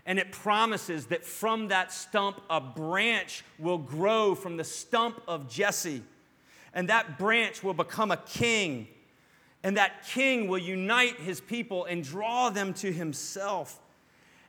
And 0.06 0.20
it 0.20 0.32
promises 0.32 1.08
that 1.08 1.26
from 1.26 1.70
that 1.70 1.92
stump, 1.92 2.42
a 2.50 2.62
branch 2.62 3.44
will 3.58 3.78
grow 3.78 4.36
from 4.36 4.58
the 4.58 4.64
stump 4.64 5.22
of 5.28 5.50
Jesse 5.50 6.04
and 6.74 6.90
that 6.90 7.18
branch 7.18 7.64
will 7.64 7.74
become 7.74 8.12
a 8.12 8.18
king. 8.18 8.88
And 9.64 9.78
that 9.78 10.06
king 10.06 10.48
will 10.48 10.58
unite 10.58 11.20
his 11.20 11.40
people 11.40 11.86
and 11.86 12.04
draw 12.04 12.50
them 12.50 12.74
to 12.76 12.92
himself. 12.92 13.80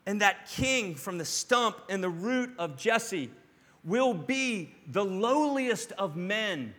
And 0.06 0.20
that 0.20 0.48
king 0.48 0.96
from 0.96 1.18
the 1.18 1.24
stump 1.24 1.76
and 1.88 2.02
the 2.02 2.08
root 2.08 2.50
of 2.58 2.76
Jesse 2.76 3.30
will 3.84 4.14
be 4.14 4.74
the 4.88 5.04
lowliest 5.04 5.92
of 5.92 6.16
men, 6.16 6.74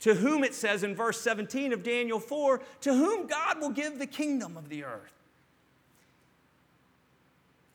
to 0.00 0.14
whom 0.14 0.44
it 0.44 0.54
says 0.54 0.82
in 0.82 0.94
verse 0.94 1.20
17 1.20 1.72
of 1.72 1.82
Daniel 1.82 2.20
4 2.20 2.60
to 2.82 2.92
whom 2.92 3.26
God 3.26 3.60
will 3.60 3.70
give 3.70 3.98
the 3.98 4.06
kingdom 4.06 4.56
of 4.56 4.68
the 4.68 4.84
earth. 4.84 5.12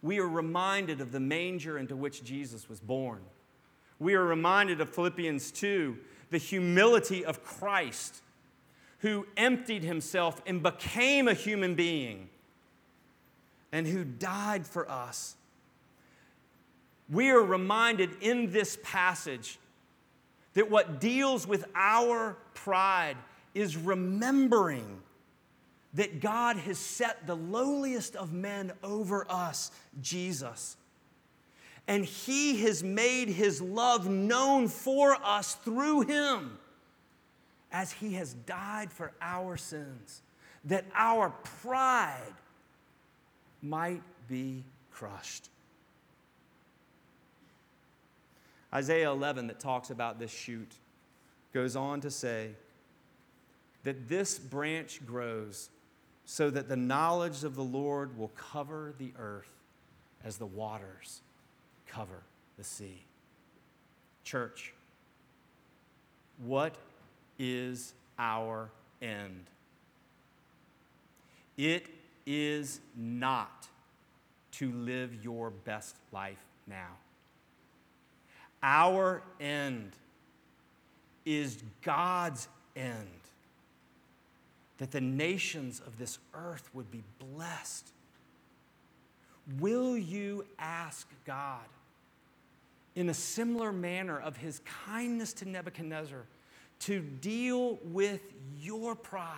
We 0.01 0.19
are 0.19 0.27
reminded 0.27 0.99
of 0.99 1.13
the 1.13 1.19
manger 1.19 1.77
into 1.77 1.95
which 1.95 2.23
Jesus 2.23 2.69
was 2.69 2.81
born. 2.81 3.21
We 3.99 4.15
are 4.15 4.23
reminded 4.23 4.81
of 4.81 4.89
Philippians 4.89 5.51
2, 5.51 5.97
the 6.33 6.37
humility 6.37 7.23
of 7.23 7.41
Christ, 7.45 8.21
who 8.99 9.25
emptied 9.37 9.83
himself 9.83 10.41
and 10.45 10.61
became 10.61 11.29
a 11.29 11.33
human 11.33 11.75
being 11.75 12.27
and 13.71 13.87
who 13.87 14.03
died 14.03 14.67
for 14.67 14.89
us 14.91 15.37
we 17.09 17.29
are 17.29 17.41
reminded 17.41 18.09
in 18.21 18.51
this 18.51 18.77
passage 18.83 19.59
that 20.53 20.69
what 20.69 20.99
deals 20.99 21.47
with 21.47 21.65
our 21.75 22.37
pride 22.53 23.17
is 23.53 23.75
remembering 23.75 25.01
that 25.93 26.19
God 26.19 26.57
has 26.57 26.77
set 26.79 27.27
the 27.27 27.35
lowliest 27.35 28.15
of 28.15 28.33
men 28.33 28.71
over 28.83 29.29
us, 29.29 29.71
Jesus. 30.01 30.75
And 31.87 32.05
He 32.05 32.61
has 32.61 32.83
made 32.83 33.29
His 33.29 33.61
love 33.61 34.07
known 34.07 34.67
for 34.67 35.15
us 35.23 35.55
through 35.55 36.01
Him 36.01 36.57
as 37.71 37.91
He 37.91 38.13
has 38.13 38.33
died 38.33 38.91
for 38.91 39.11
our 39.21 39.57
sins, 39.57 40.21
that 40.65 40.85
our 40.95 41.31
pride 41.61 42.33
might 43.61 44.01
be 44.27 44.63
crushed. 44.91 45.49
Isaiah 48.73 49.11
11, 49.11 49.47
that 49.47 49.59
talks 49.59 49.89
about 49.89 50.19
this 50.19 50.31
shoot, 50.31 50.71
goes 51.53 51.75
on 51.75 52.01
to 52.01 52.09
say 52.09 52.51
that 53.83 54.07
this 54.07 54.39
branch 54.39 55.05
grows 55.05 55.69
so 56.25 56.49
that 56.49 56.69
the 56.69 56.75
knowledge 56.75 57.43
of 57.43 57.55
the 57.55 57.63
Lord 57.63 58.17
will 58.17 58.29
cover 58.29 58.93
the 58.97 59.11
earth 59.19 59.51
as 60.23 60.37
the 60.37 60.45
waters 60.45 61.21
cover 61.93 62.23
the 62.57 62.63
sea. 62.63 63.03
Church, 64.23 64.73
what 66.45 66.75
is 67.37 67.93
our 68.17 68.69
end? 69.01 69.45
It 71.57 71.85
is 72.25 72.79
not 72.95 73.67
to 74.53 74.71
live 74.71 75.23
your 75.23 75.49
best 75.49 75.95
life 76.11 76.43
now. 76.67 76.97
Our 78.61 79.21
end 79.39 79.91
is 81.25 81.57
God's 81.81 82.47
end. 82.75 83.07
That 84.77 84.91
the 84.91 85.01
nations 85.01 85.81
of 85.85 85.97
this 85.97 86.17
earth 86.33 86.69
would 86.73 86.89
be 86.89 87.03
blessed. 87.19 87.89
Will 89.59 89.97
you 89.97 90.45
ask 90.57 91.07
God 91.25 91.59
in 92.95 93.09
a 93.09 93.13
similar 93.13 93.71
manner 93.71 94.19
of 94.19 94.37
his 94.37 94.61
kindness 94.85 95.33
to 95.33 95.49
Nebuchadnezzar 95.49 96.25
to 96.79 97.01
deal 97.01 97.79
with 97.83 98.21
your 98.59 98.95
pride 98.95 99.37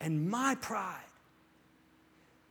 and 0.00 0.28
my 0.28 0.54
pride 0.56 0.98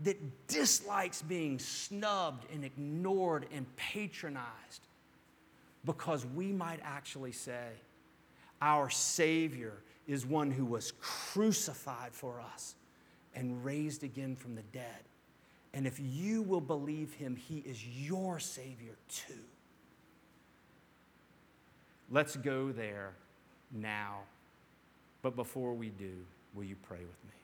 that 0.01 0.47
dislikes 0.47 1.21
being 1.21 1.59
snubbed 1.59 2.45
and 2.51 2.63
ignored 2.63 3.45
and 3.53 3.65
patronized? 3.75 4.87
because 5.85 6.25
we 6.25 6.51
might 6.51 6.79
actually 6.83 7.31
say, 7.31 7.69
Our 8.61 8.89
Savior 8.89 9.73
is 10.07 10.25
one 10.25 10.51
who 10.51 10.65
was 10.65 10.93
crucified 10.99 12.13
for 12.13 12.41
us 12.53 12.75
and 13.35 13.63
raised 13.63 14.03
again 14.03 14.35
from 14.35 14.55
the 14.55 14.63
dead. 14.73 15.03
And 15.73 15.87
if 15.87 15.99
you 15.99 16.41
will 16.41 16.61
believe 16.61 17.13
him, 17.13 17.35
he 17.35 17.59
is 17.59 17.85
your 17.85 18.39
Savior 18.39 18.95
too. 19.07 19.33
Let's 22.11 22.35
go 22.35 22.71
there 22.73 23.13
now. 23.71 24.19
But 25.21 25.35
before 25.35 25.73
we 25.73 25.89
do, 25.89 26.11
will 26.53 26.65
you 26.65 26.75
pray 26.83 26.99
with 26.99 27.23
me? 27.25 27.40